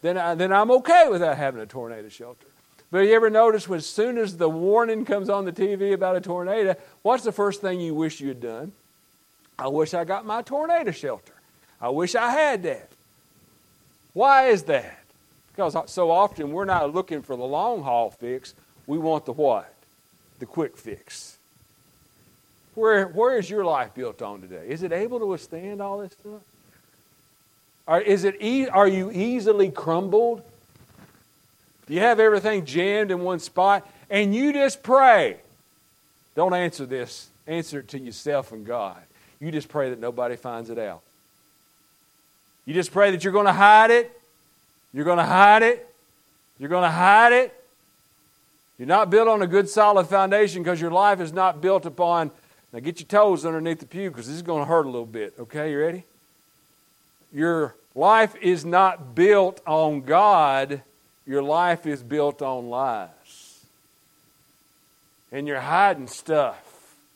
Then, 0.00 0.16
I, 0.16 0.34
then 0.34 0.52
I'm 0.52 0.70
okay 0.70 1.08
without 1.10 1.36
having 1.36 1.60
a 1.60 1.66
tornado 1.66 2.08
shelter. 2.08 2.46
But 2.90 3.00
you 3.00 3.14
ever 3.14 3.28
notice 3.28 3.68
when, 3.68 3.78
as 3.78 3.86
soon 3.86 4.16
as 4.16 4.36
the 4.38 4.48
warning 4.48 5.04
comes 5.04 5.28
on 5.28 5.44
the 5.44 5.52
TV 5.52 5.92
about 5.92 6.16
a 6.16 6.20
tornado, 6.20 6.76
what's 7.02 7.24
the 7.24 7.32
first 7.32 7.60
thing 7.60 7.80
you 7.80 7.94
wish 7.94 8.20
you 8.20 8.28
had 8.28 8.40
done? 8.40 8.72
I 9.58 9.68
wish 9.68 9.92
I 9.92 10.04
got 10.04 10.24
my 10.24 10.42
tornado 10.42 10.92
shelter. 10.92 11.32
I 11.80 11.88
wish 11.90 12.14
I 12.14 12.30
had 12.30 12.62
that. 12.64 12.88
Why 14.12 14.48
is 14.48 14.62
that? 14.64 14.98
Because 15.54 15.76
so 15.90 16.10
often 16.10 16.52
we're 16.52 16.64
not 16.64 16.94
looking 16.94 17.22
for 17.22 17.36
the 17.36 17.44
long 17.44 17.82
haul 17.82 18.10
fix. 18.10 18.54
We 18.86 18.98
want 18.98 19.24
the 19.26 19.32
what? 19.32 19.72
The 20.38 20.46
quick 20.46 20.76
fix. 20.76 21.36
Where, 22.74 23.06
where 23.08 23.38
is 23.38 23.48
your 23.48 23.64
life 23.64 23.94
built 23.94 24.20
on 24.20 24.42
today? 24.42 24.66
Is 24.68 24.82
it 24.82 24.92
able 24.92 25.18
to 25.18 25.26
withstand 25.26 25.80
all 25.80 25.98
this 25.98 26.12
stuff? 26.12 26.42
Or 27.86 28.00
is 28.00 28.24
it 28.24 28.36
e- 28.40 28.68
are 28.68 28.88
you 28.88 29.10
easily 29.10 29.70
crumbled? 29.70 30.42
Do 31.86 31.94
you 31.94 32.00
have 32.00 32.20
everything 32.20 32.64
jammed 32.64 33.10
in 33.10 33.20
one 33.20 33.38
spot? 33.38 33.88
And 34.10 34.34
you 34.34 34.52
just 34.52 34.82
pray. 34.82 35.38
Don't 36.34 36.52
answer 36.52 36.84
this. 36.84 37.28
Answer 37.46 37.80
it 37.80 37.88
to 37.88 37.98
yourself 37.98 38.52
and 38.52 38.66
God. 38.66 39.00
You 39.40 39.50
just 39.50 39.68
pray 39.68 39.90
that 39.90 40.00
nobody 40.00 40.36
finds 40.36 40.68
it 40.68 40.78
out. 40.78 41.02
You 42.66 42.74
just 42.74 42.92
pray 42.92 43.12
that 43.12 43.24
you're 43.24 43.32
going 43.32 43.46
to 43.46 43.52
hide 43.52 43.90
it. 43.90 44.12
You're 44.92 45.04
going 45.04 45.18
to 45.18 45.24
hide 45.24 45.62
it. 45.62 45.88
You're 46.58 46.68
going 46.68 46.82
to 46.82 46.90
hide 46.90 47.32
it. 47.32 47.52
You're 48.78 48.88
not 48.88 49.08
built 49.08 49.28
on 49.28 49.40
a 49.40 49.46
good 49.46 49.68
solid 49.70 50.06
foundation 50.06 50.62
because 50.62 50.80
your 50.80 50.90
life 50.90 51.20
is 51.20 51.32
not 51.32 51.60
built 51.60 51.86
upon. 51.86 52.30
Now 52.72 52.80
get 52.80 53.00
your 53.00 53.06
toes 53.06 53.46
underneath 53.46 53.80
the 53.80 53.86
pew 53.86 54.10
because 54.10 54.26
this 54.26 54.36
is 54.36 54.42
going 54.42 54.62
to 54.62 54.68
hurt 54.68 54.84
a 54.84 54.90
little 54.90 55.06
bit. 55.06 55.34
Okay, 55.38 55.70
you 55.70 55.78
ready? 55.78 56.04
Your 57.32 57.74
life 57.94 58.34
is 58.42 58.64
not 58.64 59.14
built 59.14 59.60
on 59.66 60.02
God, 60.02 60.82
your 61.26 61.42
life 61.42 61.86
is 61.86 62.02
built 62.02 62.42
on 62.42 62.68
lies. 62.68 63.64
And 65.32 65.46
you're 65.46 65.60
hiding 65.60 66.06
stuff. 66.06 66.62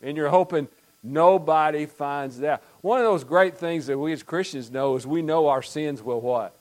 And 0.02 0.16
you're 0.16 0.30
hoping 0.30 0.68
nobody 1.02 1.86
finds 1.86 2.42
out. 2.42 2.62
One 2.80 2.98
of 2.98 3.04
those 3.04 3.24
great 3.24 3.56
things 3.56 3.86
that 3.86 3.98
we 3.98 4.12
as 4.12 4.22
Christians 4.22 4.70
know 4.70 4.96
is 4.96 5.06
we 5.06 5.22
know 5.22 5.48
our 5.48 5.62
sins 5.62 6.02
will 6.02 6.20
what? 6.20 6.54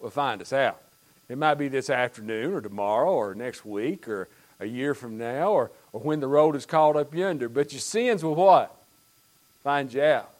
Will 0.00 0.10
find 0.10 0.40
us 0.40 0.52
out. 0.52 0.80
It 1.28 1.38
might 1.38 1.54
be 1.54 1.68
this 1.68 1.88
afternoon 1.88 2.52
or 2.52 2.60
tomorrow 2.60 3.12
or 3.12 3.34
next 3.34 3.64
week 3.64 4.08
or 4.08 4.28
a 4.60 4.66
year 4.66 4.94
from 4.94 5.18
now 5.18 5.52
or, 5.52 5.70
or 5.92 6.00
when 6.00 6.20
the 6.20 6.26
road 6.26 6.54
is 6.54 6.66
called 6.66 6.96
up 6.96 7.14
yonder. 7.14 7.48
But 7.48 7.72
your 7.72 7.80
sins 7.80 8.22
will 8.22 8.34
what? 8.34 8.74
Find 9.62 9.92
you 9.92 10.02
out. 10.02 10.30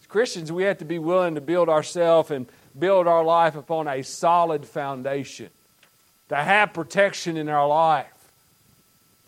As 0.00 0.06
Christians, 0.06 0.52
we 0.52 0.64
have 0.64 0.78
to 0.78 0.84
be 0.84 0.98
willing 0.98 1.34
to 1.34 1.40
build 1.40 1.68
ourselves 1.68 2.30
and 2.30 2.46
build 2.78 3.06
our 3.06 3.24
life 3.24 3.56
upon 3.56 3.88
a 3.88 4.02
solid 4.02 4.66
foundation. 4.66 5.48
To 6.28 6.36
have 6.36 6.74
protection 6.74 7.38
in 7.38 7.48
our 7.48 7.66
life. 7.66 8.06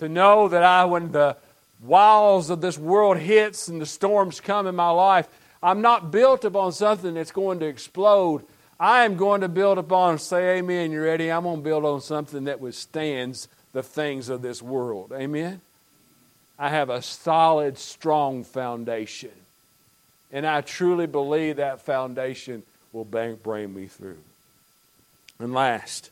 To 0.00 0.09
know 0.09 0.48
that 0.48 0.62
I, 0.62 0.85
when 0.85 1.12
the 1.12 1.37
walls 1.83 2.51
of 2.51 2.61
this 2.61 2.79
world 2.79 3.19
hits 3.19 3.69
and 3.69 3.81
the 3.81 3.87
storms 3.87 4.40
come 4.40 4.66
in 4.66 4.77
my 4.77 4.90
life, 4.90 5.29
I'm 5.62 5.81
not 5.81 6.11
built 6.11 6.45
upon 6.45 6.73
something 6.73 7.14
that's 7.14 7.33
going 7.33 7.61
to 7.61 7.66
explode. 7.66 8.45
I 8.79 9.05
am 9.05 9.16
going 9.16 9.43
to 9.43 9.49
build 9.49 9.79
upon, 9.79 10.19
say 10.19 10.59
amen, 10.59 10.90
you 10.90 11.03
ready? 11.03 11.31
I'm 11.31 11.43
going 11.43 11.57
to 11.57 11.62
build 11.62 11.85
on 11.85 12.01
something 12.01 12.45
that 12.45 12.61
withstands 12.61 13.49
the 13.73 13.83
things 13.83 14.29
of 14.29 14.43
this 14.43 14.62
world. 14.62 15.12
Amen? 15.14 15.61
I 16.59 16.71
have 16.71 16.90
a 16.90 17.03
solid, 17.03 17.79
strong 17.79 18.45
foundation. 18.45 19.31
And 20.33 20.47
I 20.47 20.61
truly 20.61 21.07
believe 21.07 21.57
that 21.57 21.83
foundation 21.83 22.62
will 22.93 23.05
bank 23.05 23.43
bring 23.43 23.75
me 23.75 23.87
through. 23.87 24.19
And 25.38 25.53
last, 25.53 26.11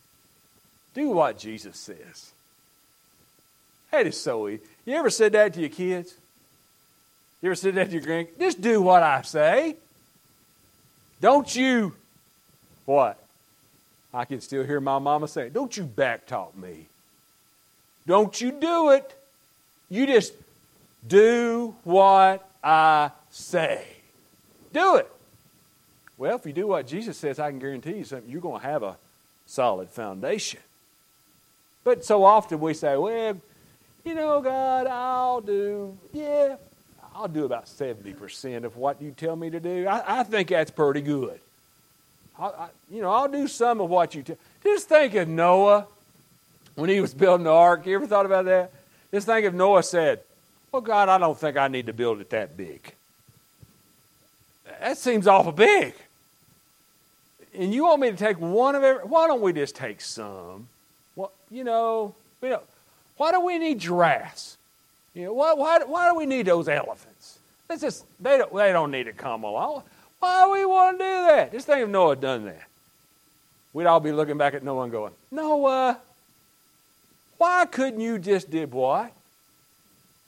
do 0.94 1.11
what 1.11 1.38
Jesus 1.38 1.78
says. 1.78 2.33
That 3.90 4.07
is 4.07 4.20
so 4.20 4.48
easy. 4.48 4.62
You 4.85 4.94
ever 4.94 5.11
said 5.11 5.33
that 5.33 5.55
to 5.55 5.61
your 5.61 5.70
kids? 5.70 6.14
You 7.40 7.48
ever 7.48 7.55
said 7.55 7.74
that 7.77 7.90
to 7.90 7.92
your 7.92 8.03
grandkids? 8.03 8.38
Just 8.38 8.61
do 8.61 8.83
what 8.83 9.03
I 9.03 9.22
say. 9.22 9.77
Don't 11.20 11.55
you, 11.55 11.94
what? 12.85 13.22
I 14.12 14.24
can 14.24 14.40
still 14.40 14.64
hear 14.64 14.81
my 14.81 14.98
mama 14.98 15.29
saying, 15.29 15.53
Don't 15.53 15.77
you 15.77 15.85
backtalk 15.85 16.55
me. 16.57 16.87
Don't 18.07 18.40
you 18.40 18.53
do 18.53 18.90
it. 18.90 19.14
You 19.90 20.07
just 20.07 20.33
do 21.07 21.77
what 21.85 22.48
I 22.64 23.11
say. 23.31 23.85
Do 24.72 24.96
it. 24.96 25.11
Well, 26.16 26.37
if 26.37 26.46
you 26.46 26.53
do 26.53 26.66
what 26.66 26.87
Jesus 26.87 27.16
says, 27.16 27.38
I 27.38 27.51
can 27.51 27.59
guarantee 27.59 27.98
you 27.98 28.05
something. 28.05 28.29
You're 28.29 28.40
going 28.40 28.61
to 28.61 28.66
have 28.66 28.83
a 28.83 28.96
solid 29.46 29.88
foundation. 29.90 30.61
But 31.85 32.05
so 32.05 32.24
often 32.24 32.61
we 32.61 32.74
say, 32.74 32.96
well, 32.96 33.37
you 34.04 34.14
know, 34.14 34.40
God, 34.40 34.87
I'll 34.87 35.40
do, 35.40 35.96
yeah, 36.12 36.56
I'll 37.14 37.28
do 37.28 37.44
about 37.44 37.66
70% 37.66 38.64
of 38.64 38.76
what 38.76 39.02
you 39.02 39.11
tell 39.11 39.37
me 39.37 39.50
to 39.50 39.61
do. 39.61 39.87
I, 39.87 40.20
I 40.20 40.22
think 40.22 40.48
that's 40.48 40.70
pretty 40.70 41.00
good. 41.00 41.40
I, 42.38 42.46
I, 42.46 42.68
you 42.90 43.02
know, 43.02 43.11
I'll 43.11 43.28
do 43.28 43.48
some 43.48 43.80
of 43.80 43.90
what 43.90 44.14
you 44.14 44.22
tell. 44.22 44.37
Just 44.62 44.88
think 44.88 45.14
of 45.14 45.28
Noah 45.28 45.87
when 46.76 46.88
he 46.88 47.00
was 47.00 47.12
building 47.12 47.44
the 47.44 47.52
ark. 47.52 47.87
You 47.87 47.96
ever 47.96 48.06
thought 48.06 48.26
about 48.26 48.44
that? 48.44 48.72
Just 49.12 49.26
think 49.26 49.46
if 49.46 49.52
Noah 49.52 49.82
said, 49.82 50.20
Well, 50.70 50.82
God, 50.82 51.08
I 51.08 51.18
don't 51.18 51.38
think 51.38 51.56
I 51.56 51.68
need 51.68 51.87
to 51.87 51.92
build 51.92 52.20
it 52.20 52.30
that 52.30 52.56
big. 52.56 52.94
That 54.80 54.96
seems 54.96 55.26
awful 55.26 55.52
big. 55.52 55.94
And 57.54 57.74
you 57.74 57.84
want 57.84 58.00
me 58.00 58.11
to 58.11 58.16
take 58.16 58.38
one 58.38 58.76
of 58.76 58.84
every, 58.84 59.04
why 59.04 59.26
don't 59.26 59.40
we 59.40 59.52
just 59.52 59.74
take 59.74 60.00
some? 60.00 60.68
Well, 61.16 61.32
you 61.50 61.64
know, 61.64 62.14
we 62.40 62.50
don't, 62.50 62.62
why 63.18 63.33
do 63.33 63.40
we 63.40 63.59
need 63.59 63.81
giraffes? 63.81 64.57
You 65.14 65.24
know, 65.24 65.33
why, 65.35 65.52
why, 65.52 65.78
why 65.85 66.09
do 66.09 66.16
we 66.16 66.26
need 66.26 66.46
those 66.46 66.68
elephants? 66.68 67.38
Let's 67.68 67.83
just, 67.83 68.04
they 68.22 68.38
don't, 68.38 68.54
they 68.54 68.72
don't 68.72 68.90
need 68.90 69.04
to 69.04 69.12
come 69.12 69.44
along. 69.44 69.83
Why 70.20 70.44
do 70.44 70.52
we 70.52 70.64
want 70.64 70.98
to 70.98 71.04
do 71.04 71.26
that? 71.26 71.52
Just 71.52 71.66
think 71.66 71.83
if 71.83 71.88
Noah 71.88 72.16
done 72.16 72.46
that. 72.46 72.62
We'd 73.72 73.87
all 73.87 74.00
be 74.00 74.12
looking 74.12 74.38
back 74.38 74.54
at 74.54 74.64
Noah 74.64 74.85
and 74.85 74.92
going, 74.92 75.12
Noah, 75.31 75.98
why 77.37 77.66
couldn't 77.66 78.00
you 78.00 78.18
just 78.18 78.50
did 78.50 78.72
what? 78.72 79.12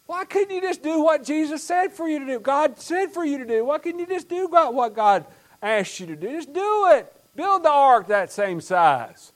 Why 0.07 0.25
couldn't 0.25 0.55
you 0.55 0.61
just 0.61 0.83
do 0.83 1.03
what 1.03 1.25
Jesus 1.25 1.63
said 1.63 1.93
for 1.93 2.09
you 2.09 2.19
to 2.19 2.27
do? 2.27 2.41
God 2.41 2.81
said 2.81 3.13
for 3.13 3.25
you 3.25 3.39
to 3.39 3.45
do. 3.45 3.65
Why 3.65 3.79
couldn't 3.79 4.01
you 4.01 4.07
just 4.07 4.29
do 4.29 4.49
what 4.49 4.95
God 4.95 5.25
asked 5.63 6.01
you 6.01 6.07
to 6.07 6.17
do? 6.17 6.33
Just 6.33 6.53
do 6.53 6.89
it. 6.93 7.13
Build 7.37 7.63
the 7.63 7.71
ark 7.71 8.09
that 8.09 8.33
same 8.33 8.61
size. 8.61 9.33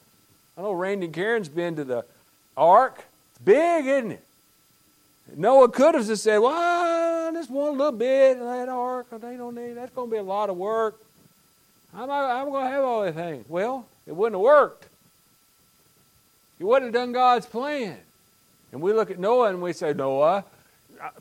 I 0.58 0.62
know 0.62 0.72
Randy 0.72 1.06
and 1.06 1.14
Karen's 1.14 1.48
been 1.48 1.76
to 1.76 1.84
the 1.84 2.04
ark. 2.56 3.04
Big, 3.44 3.86
isn't 3.86 4.12
it? 4.12 4.24
Noah 5.36 5.68
could 5.68 5.94
have 5.94 6.06
just 6.06 6.22
said, 6.22 6.38
Well, 6.38 7.32
just 7.32 7.50
a 7.50 7.52
little 7.52 7.92
bit 7.92 8.38
of 8.38 8.44
that 8.44 8.68
ark. 8.68 9.06
They 9.10 9.36
don't 9.36 9.54
need 9.54 9.74
that's 9.74 9.92
going 9.92 10.08
to 10.08 10.12
be 10.12 10.18
a 10.18 10.22
lot 10.22 10.50
of 10.50 10.56
work. 10.56 11.00
I'm, 11.94 12.10
I'm 12.10 12.50
going 12.50 12.64
to 12.64 12.70
have 12.70 12.84
all 12.84 13.04
these 13.04 13.14
things. 13.14 13.44
Well, 13.48 13.86
it 14.06 14.14
wouldn't 14.14 14.34
have 14.34 14.42
worked. 14.42 14.86
He 16.58 16.64
wouldn't 16.64 16.94
have 16.94 16.94
done 16.94 17.12
God's 17.12 17.46
plan. 17.46 17.96
And 18.72 18.80
we 18.80 18.92
look 18.92 19.10
at 19.10 19.18
Noah 19.18 19.50
and 19.50 19.62
we 19.62 19.72
say, 19.72 19.92
Noah, 19.92 20.44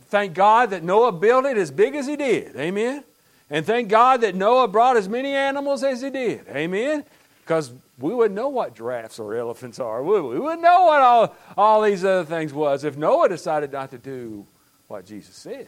thank 0.08 0.34
God 0.34 0.72
that 0.72 0.84
Noah 0.84 1.12
built 1.12 1.46
it 1.46 1.58
as 1.58 1.72
big 1.72 1.96
as 1.96 2.08
he 2.08 2.16
did. 2.16 2.56
Amen. 2.56 3.04
And 3.50 3.66
thank 3.66 3.90
God 3.90 4.22
that 4.22 4.36
Noah 4.36 4.68
brought 4.68 4.98
as 4.98 5.08
many 5.08 5.34
animals 5.34 5.84
as 5.84 6.02
he 6.02 6.10
did. 6.10 6.48
Amen. 6.50 7.04
Because 7.44 7.74
we 8.00 8.14
wouldn't 8.14 8.36
know 8.36 8.48
what 8.48 8.74
giraffes 8.74 9.20
or 9.20 9.36
elephants 9.36 9.80
are, 9.80 10.02
would 10.02 10.24
we? 10.24 10.30
We 10.36 10.40
wouldn't 10.40 10.62
know 10.62 10.86
what 10.86 11.02
all, 11.02 11.36
all 11.58 11.82
these 11.82 12.06
other 12.06 12.24
things 12.24 12.54
was 12.54 12.86
if 12.86 12.96
Noah 12.96 13.28
decided 13.28 13.74
not 13.74 13.92
to 13.92 13.98
do 13.98 14.46
what 14.88 15.06
Jesus 15.06 15.36
said. 15.36 15.68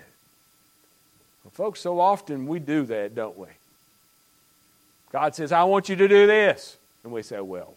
Well, 1.43 1.51
folks, 1.51 1.81
so 1.81 1.99
often 1.99 2.47
we 2.47 2.59
do 2.59 2.85
that, 2.85 3.13
don't 3.13 3.37
we? 3.37 3.47
God 5.11 5.35
says, 5.35 5.51
I 5.51 5.65
want 5.65 5.89
you 5.89 5.97
to 5.97 6.07
do 6.07 6.25
this. 6.25 6.77
And 7.03 7.11
we 7.11 7.21
say, 7.23 7.41
well, 7.41 7.73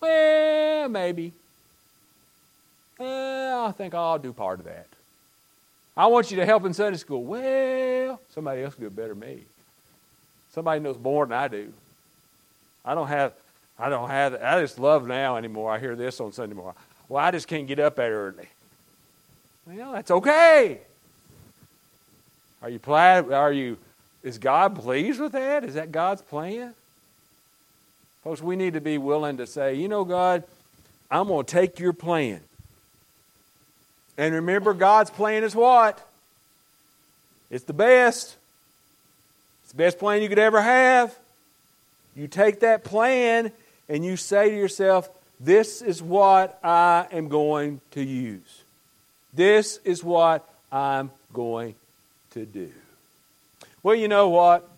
well, 0.00 0.88
maybe. 0.88 1.32
Well, 2.98 3.66
I 3.66 3.72
think 3.72 3.94
I'll 3.94 4.18
do 4.18 4.32
part 4.32 4.60
of 4.60 4.66
that. 4.66 4.86
I 5.96 6.06
want 6.06 6.30
you 6.30 6.36
to 6.36 6.46
help 6.46 6.64
in 6.64 6.72
Sunday 6.72 6.98
school. 6.98 7.24
Well, 7.24 8.20
somebody 8.32 8.62
else 8.62 8.74
can 8.74 8.84
do 8.84 8.90
better 8.90 9.14
than 9.14 9.18
me. 9.18 9.40
Somebody 10.52 10.80
knows 10.80 10.98
more 10.98 11.26
than 11.26 11.36
I 11.36 11.48
do. 11.48 11.72
I 12.86 12.94
don't 12.94 13.08
have, 13.08 13.32
I 13.78 13.88
don't 13.88 14.08
have, 14.08 14.34
I 14.40 14.60
just 14.60 14.78
love 14.78 15.06
now 15.06 15.36
anymore. 15.36 15.72
I 15.72 15.80
hear 15.80 15.96
this 15.96 16.20
on 16.20 16.32
Sunday 16.32 16.54
morning. 16.54 16.80
Well, 17.08 17.22
I 17.22 17.32
just 17.32 17.48
can't 17.48 17.66
get 17.66 17.80
up 17.80 17.96
that 17.96 18.10
early. 18.10 18.48
You 19.68 19.78
know, 19.78 19.92
that's 19.92 20.10
okay. 20.10 20.78
Are 22.62 22.70
you 22.70 22.78
glad? 22.78 23.32
Are 23.32 23.52
you? 23.52 23.76
Is 24.22 24.38
God 24.38 24.76
pleased 24.76 25.20
with 25.20 25.32
that? 25.32 25.64
Is 25.64 25.74
that 25.74 25.90
God's 25.90 26.22
plan? 26.22 26.74
Folks, 28.22 28.40
we 28.40 28.56
need 28.56 28.74
to 28.74 28.80
be 28.80 28.98
willing 28.98 29.36
to 29.36 29.46
say, 29.46 29.74
you 29.74 29.88
know, 29.88 30.04
God, 30.04 30.44
I'm 31.10 31.28
going 31.28 31.44
to 31.44 31.52
take 31.52 31.78
your 31.78 31.92
plan. 31.92 32.40
And 34.18 34.34
remember, 34.34 34.74
God's 34.74 35.10
plan 35.10 35.44
is 35.44 35.54
what? 35.54 36.00
It's 37.50 37.64
the 37.64 37.72
best. 37.72 38.36
It's 39.62 39.72
the 39.72 39.78
best 39.78 39.98
plan 39.98 40.22
you 40.22 40.28
could 40.28 40.38
ever 40.38 40.60
have. 40.60 41.16
You 42.16 42.26
take 42.26 42.60
that 42.60 42.82
plan 42.82 43.52
and 43.88 44.04
you 44.04 44.16
say 44.16 44.50
to 44.50 44.56
yourself, 44.56 45.08
This 45.38 45.82
is 45.82 46.02
what 46.02 46.58
I 46.64 47.06
am 47.12 47.28
going 47.28 47.80
to 47.92 48.02
use. 48.02 48.62
This 49.34 49.78
is 49.84 50.02
what 50.02 50.48
I'm 50.72 51.10
going 51.34 51.74
to 52.30 52.46
do. 52.46 52.72
Well, 53.82 53.94
you 53.94 54.08
know 54.08 54.30
what? 54.30 54.68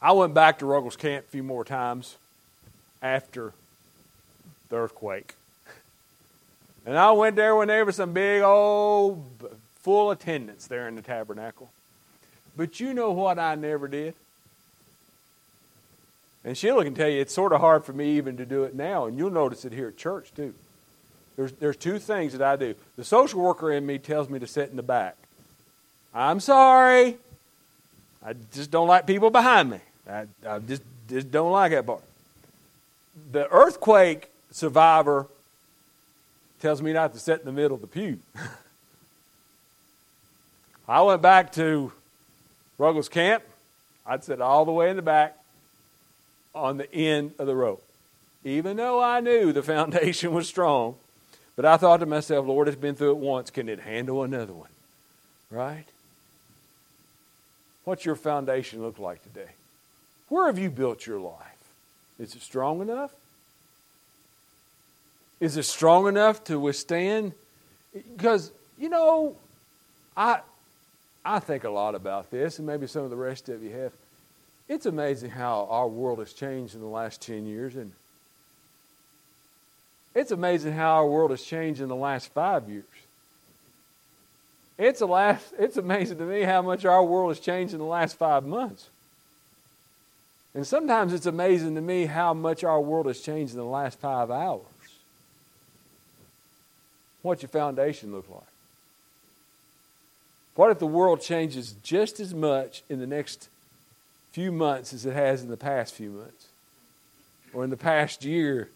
I 0.00 0.12
went 0.12 0.34
back 0.34 0.58
to 0.58 0.66
Ruggles 0.66 0.94
Camp 0.94 1.24
a 1.26 1.30
few 1.30 1.42
more 1.42 1.64
times 1.64 2.16
after 3.02 3.54
the 4.68 4.76
earthquake. 4.76 5.34
And 6.84 6.96
I 6.96 7.10
went 7.12 7.34
there 7.34 7.56
when 7.56 7.68
there 7.68 7.84
was 7.84 7.96
some 7.96 8.12
big 8.12 8.42
old 8.42 9.24
full 9.80 10.10
attendance 10.10 10.66
there 10.66 10.86
in 10.86 10.96
the 10.96 11.02
tabernacle. 11.02 11.70
But 12.56 12.78
you 12.78 12.94
know 12.94 13.10
what 13.10 13.38
I 13.38 13.54
never 13.54 13.88
did? 13.88 14.14
And 16.46 16.56
Sheila 16.56 16.84
can 16.84 16.94
tell 16.94 17.08
you 17.08 17.20
it's 17.20 17.34
sort 17.34 17.52
of 17.52 17.60
hard 17.60 17.84
for 17.84 17.92
me 17.92 18.16
even 18.16 18.36
to 18.36 18.46
do 18.46 18.62
it 18.62 18.74
now, 18.74 19.06
and 19.06 19.18
you'll 19.18 19.32
notice 19.32 19.64
it 19.64 19.72
here 19.72 19.88
at 19.88 19.96
church 19.96 20.32
too. 20.34 20.54
There's, 21.34 21.50
there's 21.52 21.76
two 21.76 21.98
things 21.98 22.32
that 22.34 22.40
I 22.40 22.54
do. 22.54 22.76
The 22.94 23.02
social 23.02 23.42
worker 23.42 23.72
in 23.72 23.84
me 23.84 23.98
tells 23.98 24.30
me 24.30 24.38
to 24.38 24.46
sit 24.46 24.70
in 24.70 24.76
the 24.76 24.82
back. 24.82 25.16
I'm 26.14 26.38
sorry. 26.38 27.16
I 28.24 28.34
just 28.54 28.70
don't 28.70 28.86
like 28.86 29.08
people 29.08 29.28
behind 29.28 29.70
me. 29.70 29.80
I, 30.08 30.26
I 30.48 30.60
just, 30.60 30.82
just 31.08 31.32
don't 31.32 31.50
like 31.50 31.72
that 31.72 31.84
part. 31.84 32.02
The 33.32 33.50
earthquake 33.50 34.30
survivor 34.52 35.26
tells 36.62 36.80
me 36.80 36.92
not 36.92 37.12
to 37.14 37.18
sit 37.18 37.40
in 37.40 37.46
the 37.46 37.52
middle 37.52 37.74
of 37.74 37.80
the 37.80 37.88
pew. 37.88 38.20
I 40.88 41.02
went 41.02 41.22
back 41.22 41.52
to 41.54 41.90
Ruggles 42.78 43.08
Camp. 43.08 43.42
I'd 44.06 44.22
sit 44.22 44.40
all 44.40 44.64
the 44.64 44.70
way 44.70 44.90
in 44.90 44.96
the 44.96 45.02
back 45.02 45.36
on 46.56 46.78
the 46.78 46.92
end 46.92 47.34
of 47.38 47.46
the 47.46 47.54
rope. 47.54 47.82
Even 48.44 48.76
though 48.76 49.02
I 49.02 49.20
knew 49.20 49.52
the 49.52 49.62
foundation 49.62 50.32
was 50.32 50.48
strong, 50.48 50.96
but 51.54 51.64
I 51.64 51.76
thought 51.76 51.98
to 51.98 52.06
myself, 52.06 52.46
Lord, 52.46 52.68
it's 52.68 52.76
been 52.76 52.94
through 52.94 53.12
it 53.12 53.16
once. 53.18 53.50
Can 53.50 53.68
it 53.68 53.80
handle 53.80 54.22
another 54.22 54.52
one? 54.52 54.68
Right? 55.50 55.84
What's 57.84 58.04
your 58.04 58.16
foundation 58.16 58.82
look 58.82 58.98
like 58.98 59.22
today? 59.22 59.50
Where 60.28 60.46
have 60.46 60.58
you 60.58 60.70
built 60.70 61.06
your 61.06 61.20
life? 61.20 61.34
Is 62.18 62.34
it 62.34 62.42
strong 62.42 62.80
enough? 62.80 63.12
Is 65.38 65.56
it 65.56 65.64
strong 65.64 66.08
enough 66.08 66.42
to 66.44 66.58
withstand? 66.58 67.32
Because, 68.16 68.50
you 68.78 68.88
know, 68.88 69.36
I, 70.16 70.40
I 71.24 71.38
think 71.38 71.64
a 71.64 71.70
lot 71.70 71.94
about 71.94 72.30
this, 72.30 72.58
and 72.58 72.66
maybe 72.66 72.86
some 72.86 73.04
of 73.04 73.10
the 73.10 73.16
rest 73.16 73.48
of 73.48 73.62
you 73.62 73.70
have. 73.70 73.92
It's 74.68 74.86
amazing 74.86 75.30
how 75.30 75.68
our 75.70 75.86
world 75.86 76.18
has 76.18 76.32
changed 76.32 76.74
in 76.74 76.80
the 76.80 76.86
last 76.86 77.22
10 77.22 77.46
years, 77.46 77.76
and 77.76 77.92
it's 80.14 80.32
amazing 80.32 80.72
how 80.72 80.96
our 80.96 81.06
world 81.06 81.30
has 81.30 81.42
changed 81.42 81.80
in 81.80 81.88
the 81.88 81.96
last 81.96 82.32
five 82.32 82.68
years. 82.68 82.84
It's, 84.78 85.00
a 85.00 85.06
last, 85.06 85.54
it's 85.58 85.76
amazing 85.76 86.18
to 86.18 86.24
me 86.24 86.42
how 86.42 86.62
much 86.62 86.84
our 86.84 87.02
world 87.02 87.30
has 87.30 87.40
changed 87.40 87.72
in 87.72 87.78
the 87.78 87.86
last 87.86 88.18
five 88.18 88.44
months. 88.44 88.88
And 90.54 90.66
sometimes 90.66 91.12
it's 91.12 91.26
amazing 91.26 91.74
to 91.74 91.80
me 91.80 92.06
how 92.06 92.34
much 92.34 92.64
our 92.64 92.80
world 92.80 93.06
has 93.06 93.20
changed 93.20 93.52
in 93.52 93.58
the 93.58 93.64
last 93.64 94.00
five 94.00 94.30
hours. 94.30 94.62
What's 97.22 97.42
your 97.42 97.48
foundation 97.50 98.12
look 98.12 98.28
like? 98.30 98.40
What 100.54 100.70
if 100.70 100.78
the 100.78 100.86
world 100.86 101.20
changes 101.20 101.74
just 101.82 102.20
as 102.20 102.32
much 102.32 102.82
in 102.88 102.98
the 102.98 103.06
next 103.06 103.50
few 104.32 104.52
months 104.52 104.92
as 104.92 105.06
it 105.06 105.14
has 105.14 105.42
in 105.42 105.48
the 105.48 105.56
past 105.56 105.94
few 105.94 106.10
months? 106.10 106.48
Or 107.52 107.64
in 107.64 107.70
the 107.70 107.76
past 107.76 108.24
year, 108.24 108.68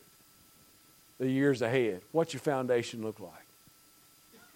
the 1.19 1.29
years 1.29 1.63
ahead? 1.63 2.01
What's 2.13 2.33
your 2.33 2.41
foundation 2.41 3.03
look 3.03 3.21
like? 3.21 3.33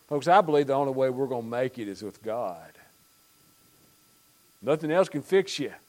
Folks, 0.09 0.29
I 0.29 0.41
believe 0.41 0.67
the 0.67 0.75
only 0.75 0.93
way 0.93 1.11
we're 1.11 1.27
going 1.27 1.45
to 1.45 1.49
make 1.49 1.79
it 1.79 1.89
is 1.89 2.03
with 2.03 2.23
God. 2.23 2.73
Nothing 4.63 4.91
else 4.91 5.09
can 5.09 5.23
fix 5.23 5.59
you. 5.59 5.73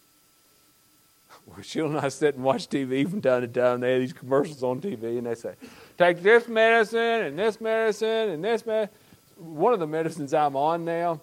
Well, 1.48 1.62
she'll 1.62 1.90
not 1.90 2.12
sit 2.12 2.36
and 2.36 2.44
watch 2.44 2.68
TV 2.70 3.08
from 3.08 3.22
time 3.22 3.42
to 3.42 3.48
time. 3.48 3.82
They 3.82 3.92
have 3.92 4.02
these 4.02 4.14
commercials 4.14 4.64
on 4.64 4.82
TV, 4.82 5.20
and 5.20 5.28
they 5.28 5.36
say, 5.36 5.54
"Take 5.96 6.24
this 6.24 6.48
medicine 6.48 7.00
and 7.00 7.38
this 7.38 7.62
medicine 7.62 8.30
and 8.30 8.44
this 8.44 8.66
medicine." 8.66 8.96
One 9.38 9.72
of 9.72 9.80
the 9.80 9.86
medicines 9.86 10.34
I'm 10.34 10.56
on 10.56 10.86
now, 10.86 11.20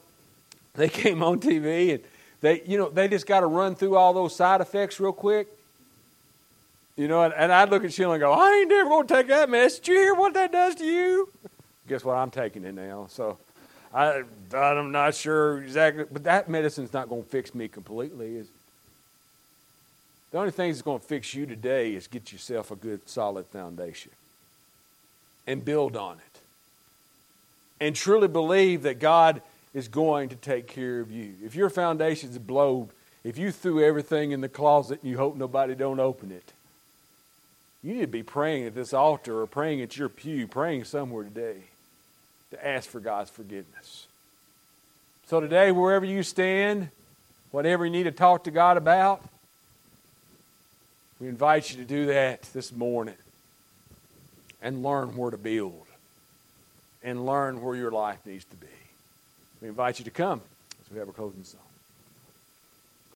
they 0.75 0.89
came 0.89 1.25
on 1.25 1.41
TV 1.41 1.95
and 1.95 2.05
they, 2.43 2.63
you 2.65 2.77
know, 2.77 2.91
they 2.91 3.09
just 3.09 3.27
got 3.27 3.41
to 3.41 3.47
run 3.47 3.75
through 3.75 3.97
all 3.97 4.13
those 4.13 4.37
side 4.37 4.61
effects 4.61 5.01
real 5.01 5.13
quick. 5.13 5.49
You 6.97 7.09
know, 7.09 7.23
and, 7.23 7.33
and 7.33 7.51
I'd 7.51 7.71
look 7.71 7.85
at 7.85 7.93
Sheila 7.95 8.13
and 8.13 8.21
go, 8.21 8.33
"I 8.33 8.51
ain't 8.51 8.69
never 8.69 8.91
going 8.91 9.07
to 9.07 9.15
take 9.15 9.29
that 9.29 9.49
medicine. 9.49 9.83
Did 9.83 9.93
you 9.93 9.99
hear 9.99 10.15
what 10.15 10.35
that 10.35 10.53
does 10.53 10.75
to 10.75 10.85
you?" 10.85 11.31
Guess 11.89 12.05
what? 12.05 12.17
I'm 12.17 12.31
taking 12.31 12.65
it 12.65 12.75
now. 12.75 13.07
So. 13.09 13.39
I, 13.95 14.23
I'm 14.55 14.91
not 14.91 15.15
sure 15.15 15.63
exactly, 15.63 16.07
but 16.11 16.25
that 16.25 16.49
medicine's 16.49 16.95
not 16.95 17.11
going 17.11 17.25
to 17.25 17.29
fix 17.29 17.55
me 17.55 17.69
completely. 17.69 18.37
Is 18.37 18.47
the 20.31 20.39
only 20.39 20.51
thing 20.51 20.71
that's 20.71 20.81
going 20.81 20.99
to 20.99 21.05
fix 21.05 21.35
you 21.35 21.45
today 21.45 21.95
is 21.95 22.07
get 22.07 22.33
yourself 22.33 22.71
a 22.71 22.77
good, 22.77 23.07
solid 23.07 23.45
foundation 23.47 24.11
and 25.47 25.63
build 25.63 25.95
on 25.95 26.17
it. 26.17 26.41
And 27.81 27.95
truly 27.95 28.29
believe 28.29 28.83
that 28.85 28.99
God 28.99 29.43
is 29.75 29.89
going 29.89 30.29
to 30.29 30.37
take 30.37 30.67
care 30.67 31.01
of 31.01 31.11
you. 31.11 31.35
If 31.43 31.55
your 31.55 31.71
foundation's 31.71 32.39
blown, 32.39 32.91
if 33.25 33.39
you 33.39 33.51
threw 33.51 33.85
everything 33.85 34.33
in 34.33 34.41
the 34.41 34.49
closet 34.49 35.01
and 35.03 35.11
you 35.11 35.17
hope 35.17 35.37
nobody 35.37 35.75
don't 35.75 36.01
open 36.01 36.31
it, 36.31 36.53
you 37.83 37.95
need 37.95 38.03
to 38.03 38.07
be 38.07 38.23
praying 38.23 38.67
at 38.67 38.75
this 38.75 38.93
altar 38.93 39.41
or 39.41 39.47
praying 39.47 39.81
at 39.81 39.97
your 39.97 40.09
pew, 40.09 40.47
praying 40.47 40.85
somewhere 40.85 41.25
today 41.25 41.57
to 42.51 42.67
ask 42.67 42.89
for 42.89 43.01
God's 43.01 43.31
forgiveness. 43.31 44.07
So 45.27 45.41
today, 45.41 45.73
wherever 45.73 46.05
you 46.05 46.23
stand, 46.23 46.91
whatever 47.51 47.85
you 47.85 47.91
need 47.91 48.05
to 48.05 48.13
talk 48.13 48.45
to 48.45 48.51
God 48.51 48.77
about, 48.77 49.25
we 51.19 51.29
invite 51.29 51.71
you 51.71 51.79
to 51.79 51.85
do 51.85 52.07
that 52.07 52.43
this 52.53 52.73
morning 52.73 53.15
and 54.61 54.83
learn 54.83 55.17
where 55.17 55.31
to 55.31 55.39
build 55.39 55.87
and 57.03 57.25
learn 57.25 57.63
where 57.63 57.75
your 57.75 57.91
life 57.91 58.19
needs 58.27 58.45
to 58.45 58.57
be. 58.57 58.67
We 59.63 59.69
invite 59.69 60.01
you 60.01 60.05
to 60.07 60.11
come 60.11 60.41
as 60.81 60.91
we 60.91 60.99
have 60.99 61.09
a 61.09 61.13
closing 61.13 61.45
song. 61.45 61.61